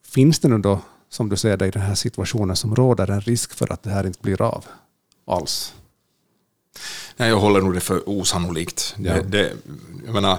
Finns 0.07 0.39
det 0.39 0.49
nu 0.49 0.59
då, 0.59 0.81
som 1.09 1.29
du 1.29 1.37
ser 1.37 1.57
det 1.57 1.67
i 1.67 1.71
den 1.71 1.83
här 1.83 1.95
situationen, 1.95 2.57
som 2.57 2.77
råder 2.77 3.11
en 3.11 3.21
risk 3.21 3.55
för 3.55 3.73
att 3.73 3.83
det 3.83 3.91
här 3.91 4.07
inte 4.07 4.23
blir 4.23 4.43
av 4.43 4.65
alls? 5.27 5.75
Nej, 7.17 7.29
jag 7.29 7.39
håller 7.39 7.61
nog 7.61 7.75
det 7.75 7.81
för 7.81 8.09
osannolikt. 8.09 8.95
Ja. 8.99 9.15
Det, 9.15 9.23
det, 9.23 9.53
jag 10.05 10.15
menar, 10.15 10.39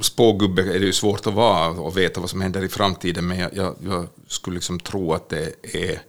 spågubbe 0.00 0.62
är 0.62 0.80
det 0.80 0.86
ju 0.86 0.92
svårt 0.92 1.26
att 1.26 1.34
vara 1.34 1.68
och 1.68 1.96
veta 1.96 2.20
vad 2.20 2.30
som 2.30 2.40
händer 2.40 2.64
i 2.64 2.68
framtiden, 2.68 3.26
men 3.26 3.38
jag, 3.38 3.56
jag, 3.56 3.76
jag 3.84 4.06
skulle 4.26 4.54
liksom 4.54 4.80
tro 4.80 5.12
att 5.12 5.28
det 5.28 5.54
är 5.62 6.02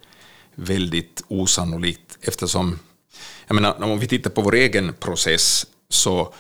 väldigt 0.56 1.24
osannolikt 1.28 2.18
eftersom, 2.22 2.80
jag 3.48 3.56
menar, 3.56 3.84
om 3.84 4.00
vi 4.00 4.08
tittar 4.08 4.30
på 4.30 4.42
vår 4.42 4.56
egen 4.56 4.94
process 4.94 5.66
så 5.90 6.34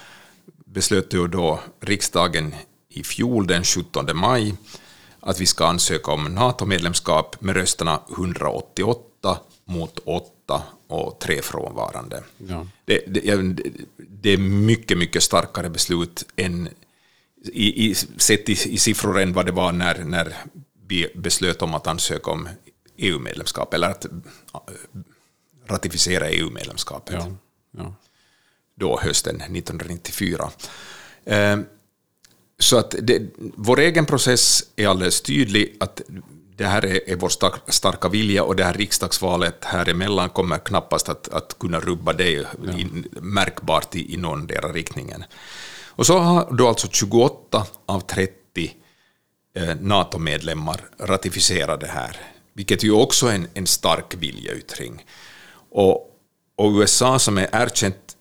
beslöt 0.65 1.13
ju 1.13 1.27
då 1.27 1.59
riksdagen 1.79 2.55
i 2.89 3.03
fjol 3.03 3.47
den 3.47 3.63
17 3.63 4.05
maj 4.13 4.55
att 5.19 5.39
vi 5.39 5.45
ska 5.45 5.67
ansöka 5.67 6.11
om 6.11 6.23
NATO-medlemskap 6.23 7.41
med 7.41 7.55
rösterna 7.55 7.99
188 8.17 9.37
mot 9.65 9.99
8 10.05 10.63
och 10.87 11.19
tre 11.19 11.41
frånvarande. 11.41 12.23
Ja. 12.37 12.67
Det, 12.85 13.03
det, 13.07 13.21
det, 13.97 14.29
är 14.29 14.37
mycket, 14.37 14.97
mycket 14.97 15.23
starkare 15.23 15.69
beslut 15.69 16.25
än 16.35 16.69
i, 17.53 17.89
i, 17.89 17.95
sett 17.95 18.49
i, 18.49 18.51
i 18.51 18.77
siffror 18.77 19.19
än 19.19 19.33
vad 19.33 19.45
det 19.45 19.51
var 19.51 19.71
när, 19.71 20.03
när 20.03 20.35
vi 20.87 21.11
beslöt 21.15 21.61
om 21.61 21.73
att 21.73 21.87
ansöka 21.87 22.31
om 22.31 22.49
EU-medlemskap, 22.97 23.73
eller 23.73 23.89
att 23.89 24.05
ratificera 25.67 26.29
EU-medlemskapet. 26.29 27.15
Ja, 27.15 27.35
ja. 27.77 27.95
Då 28.75 28.99
hösten 28.99 29.35
1994. 29.35 30.51
Eh, 31.25 31.57
så 32.59 32.77
att 32.77 32.95
det, 33.01 33.21
vår 33.37 33.79
egen 33.79 34.05
process 34.05 34.63
är 34.75 34.87
alldeles 34.87 35.21
tydlig, 35.21 35.77
att 35.79 36.01
det 36.55 36.65
här 36.65 36.85
är, 36.85 37.09
är 37.09 37.15
vår 37.15 37.71
starka 37.71 38.09
vilja 38.09 38.43
och 38.43 38.55
det 38.55 38.63
här 38.63 38.73
riksdagsvalet 38.73 39.65
här 39.65 39.89
emellan 39.89 40.29
kommer 40.29 40.57
knappast 40.57 41.09
att, 41.09 41.27
att 41.27 41.59
kunna 41.59 41.79
rubba 41.79 42.13
det 42.13 42.31
ja. 42.31 42.47
märkbart 43.21 43.95
i, 43.95 44.13
i 44.13 44.17
någon 44.17 44.47
del 44.47 44.73
riktningen. 44.73 45.23
Och 45.95 46.05
så 46.05 46.17
har 46.17 46.55
då 46.55 46.67
alltså 46.67 46.87
28 46.91 47.65
av 47.85 47.99
30 47.99 48.75
eh, 49.55 49.75
NATO-medlemmar 49.75 50.81
ratificerat 50.99 51.79
det 51.79 51.87
här, 51.87 52.17
vilket 52.53 52.83
ju 52.83 52.91
också 52.91 53.27
är 53.27 53.35
en, 53.35 53.47
en 53.53 53.67
stark 53.67 54.15
viljeyttring. 54.17 55.05
Och, 55.71 56.11
och 56.55 56.71
USA 56.71 57.19
som 57.19 57.37
är 57.37 57.49
erkänt 57.51 58.15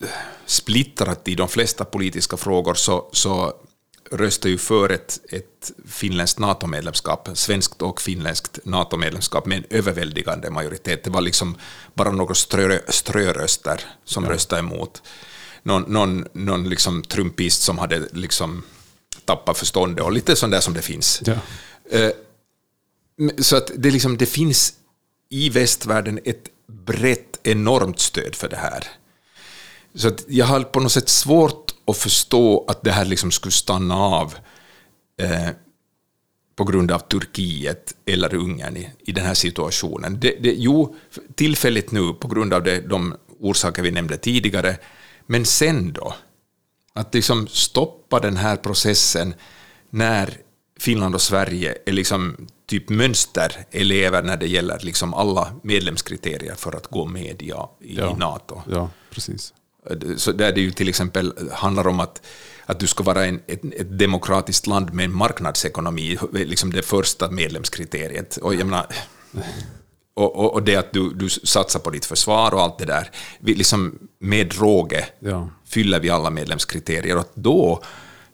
eh, 0.00 0.08
splittrat 0.46 1.28
i 1.28 1.34
de 1.34 1.48
flesta 1.48 1.84
politiska 1.84 2.36
frågor 2.36 2.74
så, 2.74 3.08
så 3.12 3.52
röstade 4.10 4.50
ju 4.50 4.58
för 4.58 4.88
ett, 4.88 5.20
ett 5.30 5.72
finländskt 5.88 6.38
NATO-medlemskap, 6.38 7.28
svenskt 7.34 7.82
och 7.82 8.00
finländskt 8.00 8.58
NATO-medlemskap 8.64 9.46
med 9.46 9.58
en 9.58 9.64
överväldigande 9.70 10.50
majoritet. 10.50 11.04
Det 11.04 11.10
var 11.10 11.20
liksom 11.20 11.56
bara 11.94 12.10
några 12.10 12.34
strö, 12.34 12.78
ströröster 12.88 13.80
som 14.04 14.24
ja. 14.24 14.30
röstade 14.30 14.60
emot 14.60 15.02
någon, 15.62 15.82
någon, 15.82 16.26
någon 16.32 16.68
liksom 16.68 17.02
trumpist 17.02 17.62
som 17.62 17.78
hade 17.78 18.08
liksom 18.12 18.62
tappat 19.24 19.58
förståndet 19.58 20.04
och 20.04 20.12
lite 20.12 20.36
sånt 20.36 20.52
där 20.52 20.60
som 20.60 20.74
det 20.74 20.82
finns. 20.82 21.22
Ja. 21.26 21.34
Eh, 21.90 22.10
så 23.38 23.56
att 23.56 23.70
det, 23.76 23.90
liksom, 23.90 24.16
det 24.16 24.26
finns 24.26 24.74
i 25.28 25.48
västvärlden 25.48 26.20
ett 26.24 26.48
brett, 26.66 27.40
enormt 27.42 28.00
stöd 28.00 28.34
för 28.34 28.48
det 28.48 28.56
här. 28.56 28.86
Så 29.94 30.08
att 30.08 30.24
jag 30.28 30.46
har 30.46 30.62
på 30.62 30.80
något 30.80 30.92
sätt 30.92 31.08
svårt 31.08 31.74
att 31.86 31.96
förstå 31.96 32.64
att 32.68 32.82
det 32.82 32.92
här 32.92 33.04
liksom 33.04 33.30
skulle 33.30 33.52
stanna 33.52 33.96
av 33.96 34.34
eh, 35.20 35.48
på 36.56 36.64
grund 36.64 36.90
av 36.90 36.98
Turkiet 36.98 37.94
eller 38.06 38.34
Ungern 38.34 38.76
i, 38.76 38.90
i 38.98 39.12
den 39.12 39.24
här 39.24 39.34
situationen. 39.34 40.20
Det, 40.20 40.36
det, 40.40 40.54
jo, 40.58 40.96
tillfälligt 41.34 41.90
nu 41.90 42.12
på 42.12 42.28
grund 42.28 42.54
av 42.54 42.62
det, 42.62 42.80
de 42.80 43.14
orsaker 43.40 43.82
vi 43.82 43.90
nämnde 43.90 44.16
tidigare, 44.16 44.76
men 45.26 45.44
sen 45.44 45.92
då? 45.92 46.14
Att 46.92 47.14
liksom 47.14 47.46
stoppa 47.46 48.20
den 48.20 48.36
här 48.36 48.56
processen 48.56 49.34
när 49.90 50.38
Finland 50.80 51.14
och 51.14 51.20
Sverige 51.20 51.74
är 51.86 51.92
liksom 51.92 52.46
typ 52.66 52.88
mönsterelever 52.88 54.22
när 54.22 54.36
det 54.36 54.46
gäller 54.46 54.78
liksom 54.82 55.14
alla 55.14 55.52
medlemskriterier 55.62 56.54
för 56.54 56.76
att 56.76 56.86
gå 56.86 57.06
med 57.06 57.42
i, 57.42 57.52
i 57.80 57.96
ja, 57.98 58.16
NATO. 58.16 58.62
Ja, 58.70 58.90
precis. 59.10 59.54
Så 60.16 60.32
där 60.32 60.52
det 60.52 60.60
ju 60.60 60.70
till 60.70 60.88
exempel 60.88 61.32
handlar 61.52 61.86
om 61.86 62.00
att, 62.00 62.22
att 62.66 62.80
du 62.80 62.86
ska 62.86 63.02
vara 63.02 63.26
en, 63.26 63.40
ett, 63.46 63.64
ett 63.64 63.98
demokratiskt 63.98 64.66
land 64.66 64.92
med 64.92 65.04
en 65.04 65.14
marknadsekonomi, 65.14 66.18
liksom 66.32 66.72
det 66.72 66.82
första 66.82 67.30
medlemskriteriet. 67.30 68.36
Och 68.36 68.54
jag 68.54 68.66
menar, 68.66 68.86
och, 70.14 70.36
och, 70.36 70.52
och, 70.54 70.62
det 70.62 70.76
att 70.76 70.92
du, 70.92 71.14
du 71.14 71.28
satsar 71.28 71.80
på 71.80 71.90
ditt 71.90 72.04
försvar 72.04 72.54
och 72.54 72.62
allt 72.62 72.78
det 72.78 72.84
där, 72.84 73.10
vi 73.40 73.54
liksom 73.54 73.98
med 74.18 74.54
råge 74.58 75.06
ja. 75.20 75.48
fyller 75.66 76.00
vi 76.00 76.10
alla 76.10 76.30
medlemskriterier. 76.30 77.14
Och 77.14 77.20
att 77.20 77.34
då 77.34 77.82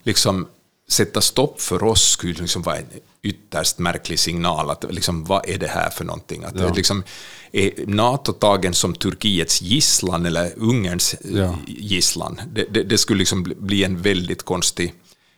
liksom 0.03 0.47
sätta 0.89 1.21
stopp 1.21 1.61
för 1.61 1.83
oss 1.83 2.11
skulle 2.11 2.33
liksom 2.33 2.61
vara 2.61 2.77
en 2.77 2.85
ytterst 3.21 3.79
märklig 3.79 4.19
signal. 4.19 4.69
Att 4.69 4.85
liksom, 4.89 5.23
vad 5.23 5.49
är 5.49 5.57
det 5.57 5.67
här 5.67 5.89
för 5.89 6.05
någonting? 6.05 6.43
Att 6.43 6.59
ja. 6.59 6.73
liksom, 6.73 7.03
är 7.51 7.71
NATO 7.87 8.33
tagen 8.33 8.73
som 8.73 8.95
Turkiets 8.95 9.61
gisslan 9.61 10.25
eller 10.25 10.51
Ungerns 10.55 11.15
ja. 11.23 11.57
gisslan? 11.67 12.41
Det, 12.53 12.65
det, 12.73 12.83
det, 12.83 12.97
skulle 12.97 13.19
liksom 13.19 13.53
bli 13.57 13.83
en 13.83 14.01
väldigt 14.01 14.43
konstig, 14.43 14.93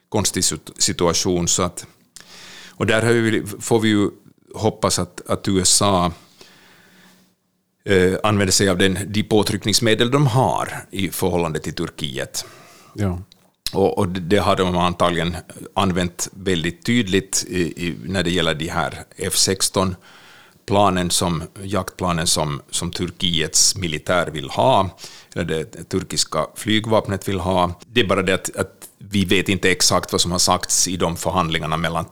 konstig 0.09 0.43
situation. 0.77 1.47
Så 1.47 1.63
att, 1.63 1.85
och 2.69 2.85
där 2.85 3.13
vi, 3.13 3.43
får 3.59 3.79
vi 3.79 3.89
ju 3.89 4.09
hoppas 4.55 4.99
att, 4.99 5.21
att 5.29 5.47
USA 5.47 6.11
eh, 7.85 8.13
använder 8.23 8.51
sig 8.51 8.69
av 8.69 8.77
den, 8.77 8.97
de 9.07 9.23
påtryckningsmedel 9.23 10.11
de 10.11 10.27
har 10.27 10.85
i 10.91 11.09
förhållande 11.09 11.59
till 11.59 11.73
Turkiet. 11.73 12.45
Ja. 12.93 13.19
Och, 13.73 13.97
och, 13.97 14.07
det 14.07 14.37
har 14.37 14.55
de 14.55 14.77
antagligen 14.77 15.37
använt 15.73 16.29
väldigt 16.31 16.85
tydligt 16.85 17.45
i, 17.47 17.61
i, 17.61 17.95
när 18.03 18.23
det 18.23 18.31
gäller 18.31 18.55
de 18.55 18.67
här 18.67 19.03
F16 19.17 19.95
planen 20.67 21.09
som, 21.09 21.43
jaktplanen 21.63 22.27
som, 22.27 22.61
som 22.69 22.91
Turkiets 22.91 23.75
militär 23.75 24.27
vill 24.27 24.49
ha, 24.49 24.89
eller 25.35 25.45
det 25.45 25.89
turkiska 25.89 26.45
flygvapnet 26.55 27.27
vill 27.27 27.39
ha. 27.39 27.79
Det 27.87 28.01
är 28.01 28.07
bara 28.07 28.21
det 28.21 28.33
att, 28.33 28.55
att 28.55 28.89
vi 28.97 29.25
vet 29.25 29.49
inte 29.49 29.71
exakt 29.71 30.11
vad 30.11 30.21
som 30.21 30.31
har 30.31 30.39
sagts 30.39 30.87
i 30.87 30.97
de 30.97 31.17
förhandlingarna 31.17 31.77
mellan 31.77 32.05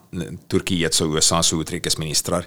Turkiets 0.50 1.00
och 1.00 1.14
USAs 1.14 1.52
utrikesministrar 1.52 2.46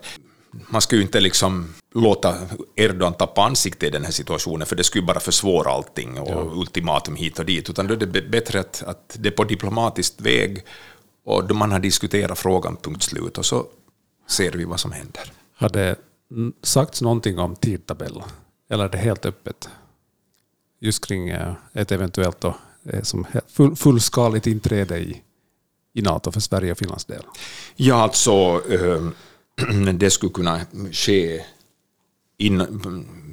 man 0.70 0.82
ska 0.82 0.96
ju 0.96 1.02
inte 1.02 1.20
liksom 1.20 1.74
låta 1.94 2.36
Erdogan 2.76 3.14
tappa 3.14 3.42
ansikte 3.42 3.88
i 3.88 3.90
den 3.90 4.04
här 4.04 4.12
situationen, 4.12 4.68
för 4.68 4.76
det 4.76 4.84
skulle 4.84 5.06
bara 5.06 5.20
försvåra 5.20 5.72
allting 5.72 6.20
och 6.20 6.30
ja. 6.30 6.52
ultimatum 6.60 7.16
hit 7.16 7.40
och 7.40 7.46
dit, 7.46 7.70
utan 7.70 7.88
då 7.88 7.94
är 7.94 7.98
det 7.98 8.22
bättre 8.22 8.60
att, 8.60 8.84
att 8.84 9.18
det 9.20 9.30
är 9.30 9.34
på 9.34 9.44
diplomatisk 9.44 10.14
väg 10.18 10.66
och 11.26 11.48
då 11.48 11.56
man 11.56 11.72
har 11.72 11.80
diskuterat 11.80 12.40
frågan, 12.40 12.78
punkt 12.78 13.04
slut, 13.04 13.38
och 13.38 13.46
så 13.46 13.66
ser 14.28 14.52
vi 14.52 14.66
vad 14.66 14.80
som 14.80 14.92
händer. 14.92 15.32
Har 15.56 15.70
det 15.70 15.96
sagts 16.64 17.02
någonting 17.02 17.40
om 17.40 17.56
tidtabell, 17.56 18.24
eller 18.70 18.84
är 18.84 18.90
det 18.90 18.98
helt 18.98 19.26
öppet? 19.26 19.70
Just 20.80 21.06
kring 21.06 21.30
eh, 21.30 21.54
ett 21.74 21.92
eventuellt 21.92 22.42
då, 22.42 22.56
eh, 22.90 23.02
som 23.02 23.26
full, 23.48 23.76
fullskaligt 23.76 24.48
inträde 24.48 25.00
i, 25.00 25.22
i 25.94 26.02
NATO 26.02 26.32
för 26.32 26.40
Sverige 26.40 26.72
och 26.72 26.78
Finlands 26.78 27.06
del? 27.06 27.24
Ja, 27.76 27.96
alltså 27.96 28.62
eh, 28.70 29.08
det 29.94 30.10
skulle 30.10 30.34
kunna 30.34 30.62
ske 30.92 31.44
in, 32.38 32.62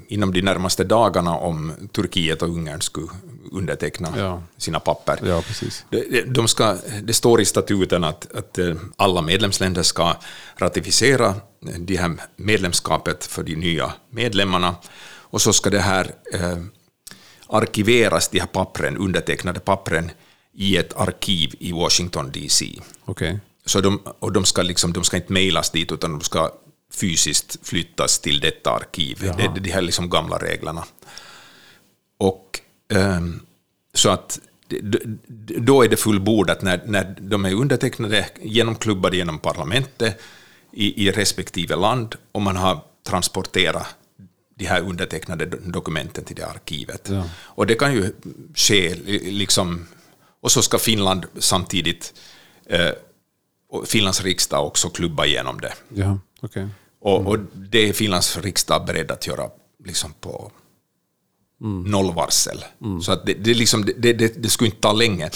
inom 0.08 0.32
de 0.32 0.42
närmaste 0.42 0.84
dagarna 0.84 1.36
om 1.36 1.72
Turkiet 1.92 2.42
och 2.42 2.48
Ungern 2.48 2.80
skulle 2.80 3.08
underteckna 3.52 4.14
ja. 4.16 4.42
sina 4.56 4.80
papper. 4.80 5.18
Ja, 5.22 5.42
precis. 5.42 5.84
De 6.26 6.48
ska, 6.48 6.76
det 7.02 7.12
står 7.12 7.40
i 7.40 7.44
statuten 7.44 8.04
att, 8.04 8.32
att 8.34 8.58
eh, 8.58 8.74
alla 8.96 9.22
medlemsländer 9.22 9.82
ska 9.82 10.16
ratificera 10.56 11.34
det 11.78 11.96
här 11.96 12.16
medlemskapet 12.36 13.24
för 13.24 13.42
de 13.42 13.56
nya 13.56 13.92
medlemmarna 14.10 14.74
och 15.30 15.42
så 15.42 15.52
ska 15.52 15.70
det 15.70 15.80
här 15.80 16.14
eh, 16.32 16.58
arkiveras, 17.46 18.28
de 18.28 18.40
här 18.40 18.46
pappren, 18.46 18.96
undertecknade 18.96 19.60
pappren, 19.60 20.10
i 20.52 20.76
ett 20.76 20.96
arkiv 20.96 21.54
i 21.58 21.72
Washington 21.72 22.30
DC. 22.32 22.66
Okay. 23.04 23.38
Så 23.64 23.80
de, 23.80 24.02
och 24.18 24.32
de, 24.32 24.44
ska 24.44 24.62
liksom, 24.62 24.92
de 24.92 25.04
ska 25.04 25.16
inte 25.16 25.32
mejlas 25.32 25.70
dit, 25.70 25.92
utan 25.92 26.12
de 26.12 26.20
ska 26.20 26.52
fysiskt 26.92 27.68
flyttas 27.68 28.18
till 28.18 28.40
detta 28.40 28.70
arkiv. 28.70 29.18
Jaha. 29.24 29.36
Det 29.36 29.42
är 29.42 29.60
de 29.60 29.70
här 29.70 29.82
liksom 29.82 30.10
gamla 30.10 30.38
reglerna. 30.38 30.84
Och 32.18 32.60
um, 32.94 33.40
så 33.94 34.10
att 34.10 34.38
då 35.38 35.82
är 35.82 35.88
det 35.88 35.96
fullbordat 35.96 36.62
när, 36.62 36.82
när 36.86 37.16
de 37.20 37.44
är 37.44 37.54
undertecknade, 37.54 38.26
genomklubbade 38.42 39.16
genom 39.16 39.38
parlamentet 39.38 40.20
i, 40.72 41.06
i 41.06 41.10
respektive 41.10 41.76
land 41.76 42.14
och 42.32 42.42
man 42.42 42.56
har 42.56 42.84
transporterat 43.06 43.86
de 44.54 44.66
här 44.66 44.80
undertecknade 44.80 45.44
dokumenten 45.46 46.24
till 46.24 46.36
det 46.36 46.46
arkivet. 46.46 47.08
Ja. 47.10 47.24
Och 47.36 47.66
det 47.66 47.74
kan 47.74 47.92
ju 47.92 48.12
ske, 48.54 48.94
liksom, 49.24 49.86
och 50.40 50.52
så 50.52 50.62
ska 50.62 50.78
Finland 50.78 51.26
samtidigt 51.38 52.14
eh, 52.66 52.90
Finlands 53.86 54.22
riksdag 54.22 54.66
också 54.66 54.88
klubba 54.88 55.26
igenom 55.26 55.60
det. 55.60 55.72
Ja, 55.88 56.18
okay. 56.42 56.62
Mm. 56.62 56.74
och, 57.00 57.26
och, 57.26 57.38
det 57.54 57.88
är 57.88 57.92
Finlands 57.92 58.38
riksdag 58.38 58.86
beredd 58.86 59.10
att 59.10 59.26
göra 59.26 59.50
liksom 59.84 60.12
på 60.20 60.52
mm. 61.60 61.90
noll 61.90 62.14
varsel. 62.14 62.64
Mm. 62.82 63.00
Så 63.00 63.12
att 63.12 63.26
det, 63.26 63.34
det, 63.34 63.54
liksom, 63.54 63.84
det, 63.96 64.12
det, 64.12 64.42
det 64.42 64.48
skulle 64.48 64.68
inte 64.68 64.80
ta 64.80 64.92
länge. 64.92 65.30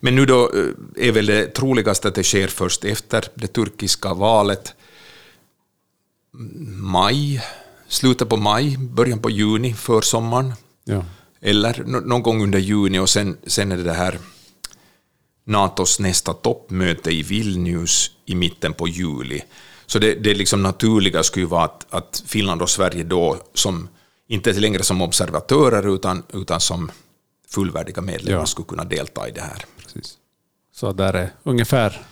Men 0.00 0.16
nu 0.16 0.26
då 0.26 0.52
eh, 0.54 1.08
är 1.08 1.12
väl 1.12 1.26
det 1.26 1.46
troligaste 1.46 2.08
att 2.08 2.14
det 2.14 2.24
sker 2.24 2.48
först 2.48 2.84
efter 2.84 3.24
det 3.34 3.46
turkiska 3.46 4.14
valet. 4.14 4.74
maj, 6.76 7.42
slutet 7.88 8.28
på 8.28 8.36
maj, 8.36 8.76
början 8.78 9.18
på 9.18 9.30
juni, 9.30 9.74
försommaren. 9.74 10.52
Ja. 10.84 11.04
Eller 11.40 11.84
någon 11.84 12.22
gång 12.22 12.42
under 12.42 12.58
juni 12.58 12.98
och 12.98 13.08
sen, 13.08 13.36
sen 13.46 13.72
är 13.72 13.76
det 13.76 13.82
det 13.82 13.92
här 13.92 14.18
NATOs 15.50 16.00
nästa 16.00 16.32
toppmöte 16.34 17.10
i 17.10 17.22
Vilnius 17.22 18.10
i 18.26 18.34
mitten 18.34 18.72
på 18.72 18.88
juli. 18.88 19.42
Så 19.86 19.98
det, 19.98 20.14
det 20.14 20.34
liksom 20.34 20.62
naturliga 20.62 21.22
skulle 21.22 21.46
vara 21.46 21.64
att, 21.64 21.86
att 21.90 22.22
Finland 22.26 22.62
och 22.62 22.70
Sverige 22.70 23.04
då, 23.04 23.36
som 23.54 23.88
inte 24.28 24.52
längre 24.52 24.82
som 24.82 25.02
observatörer 25.02 25.94
utan, 25.94 26.22
utan 26.32 26.60
som 26.60 26.90
fullvärdiga 27.48 28.02
medlemmar, 28.02 28.40
ja. 28.40 28.46
skulle 28.46 28.66
kunna 28.66 28.84
delta 28.84 29.28
i 29.28 29.32
det 29.32 29.40
här. 29.40 29.64
Precis. 29.82 30.18
Så 30.74 30.92
där 30.92 31.14
är 31.14 31.32
ungefär 31.42 32.02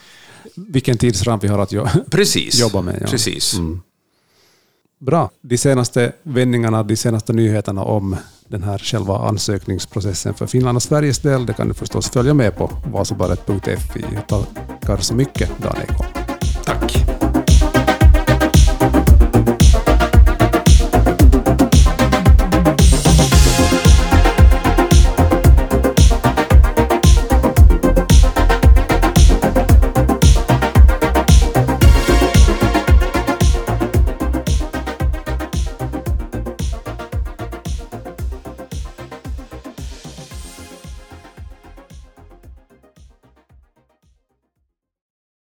vilken 0.55 0.99
tidsram 0.99 1.39
vi 1.39 1.49
har 1.49 1.59
att 1.59 1.73
jo 1.73 1.87
precis, 2.11 2.61
jobba 2.61 2.83
med. 2.83 2.99
Ja. 3.01 3.07
Precis. 3.07 3.55
Mm. 3.55 3.81
Bra. 4.99 5.31
De 5.41 5.59
senaste 5.59 6.13
vändningarna, 6.23 6.83
de 6.83 6.97
senaste 6.97 7.33
nyheterna 7.33 7.83
om 7.85 8.17
den 8.49 8.63
här 8.63 8.79
själva 8.79 9.19
ansökningsprocessen 9.19 10.35
för 10.35 10.47
Finland 10.47 10.77
och 10.77 10.83
Sveriges 10.83 11.19
del, 11.19 11.47
det 11.47 11.53
kan 11.53 11.69
du 11.69 11.75
förstås 11.75 12.11
följa 12.11 12.35
med 12.35 12.57
på 12.57 12.71
vasobaret.fi. 12.93 14.05
Jag 14.15 14.29
tackar 14.29 14.97
så 14.97 15.15
mycket, 15.15 15.51
Dan 15.63 15.77
Ekholm. 15.83 16.11
Tack. 16.65 17.18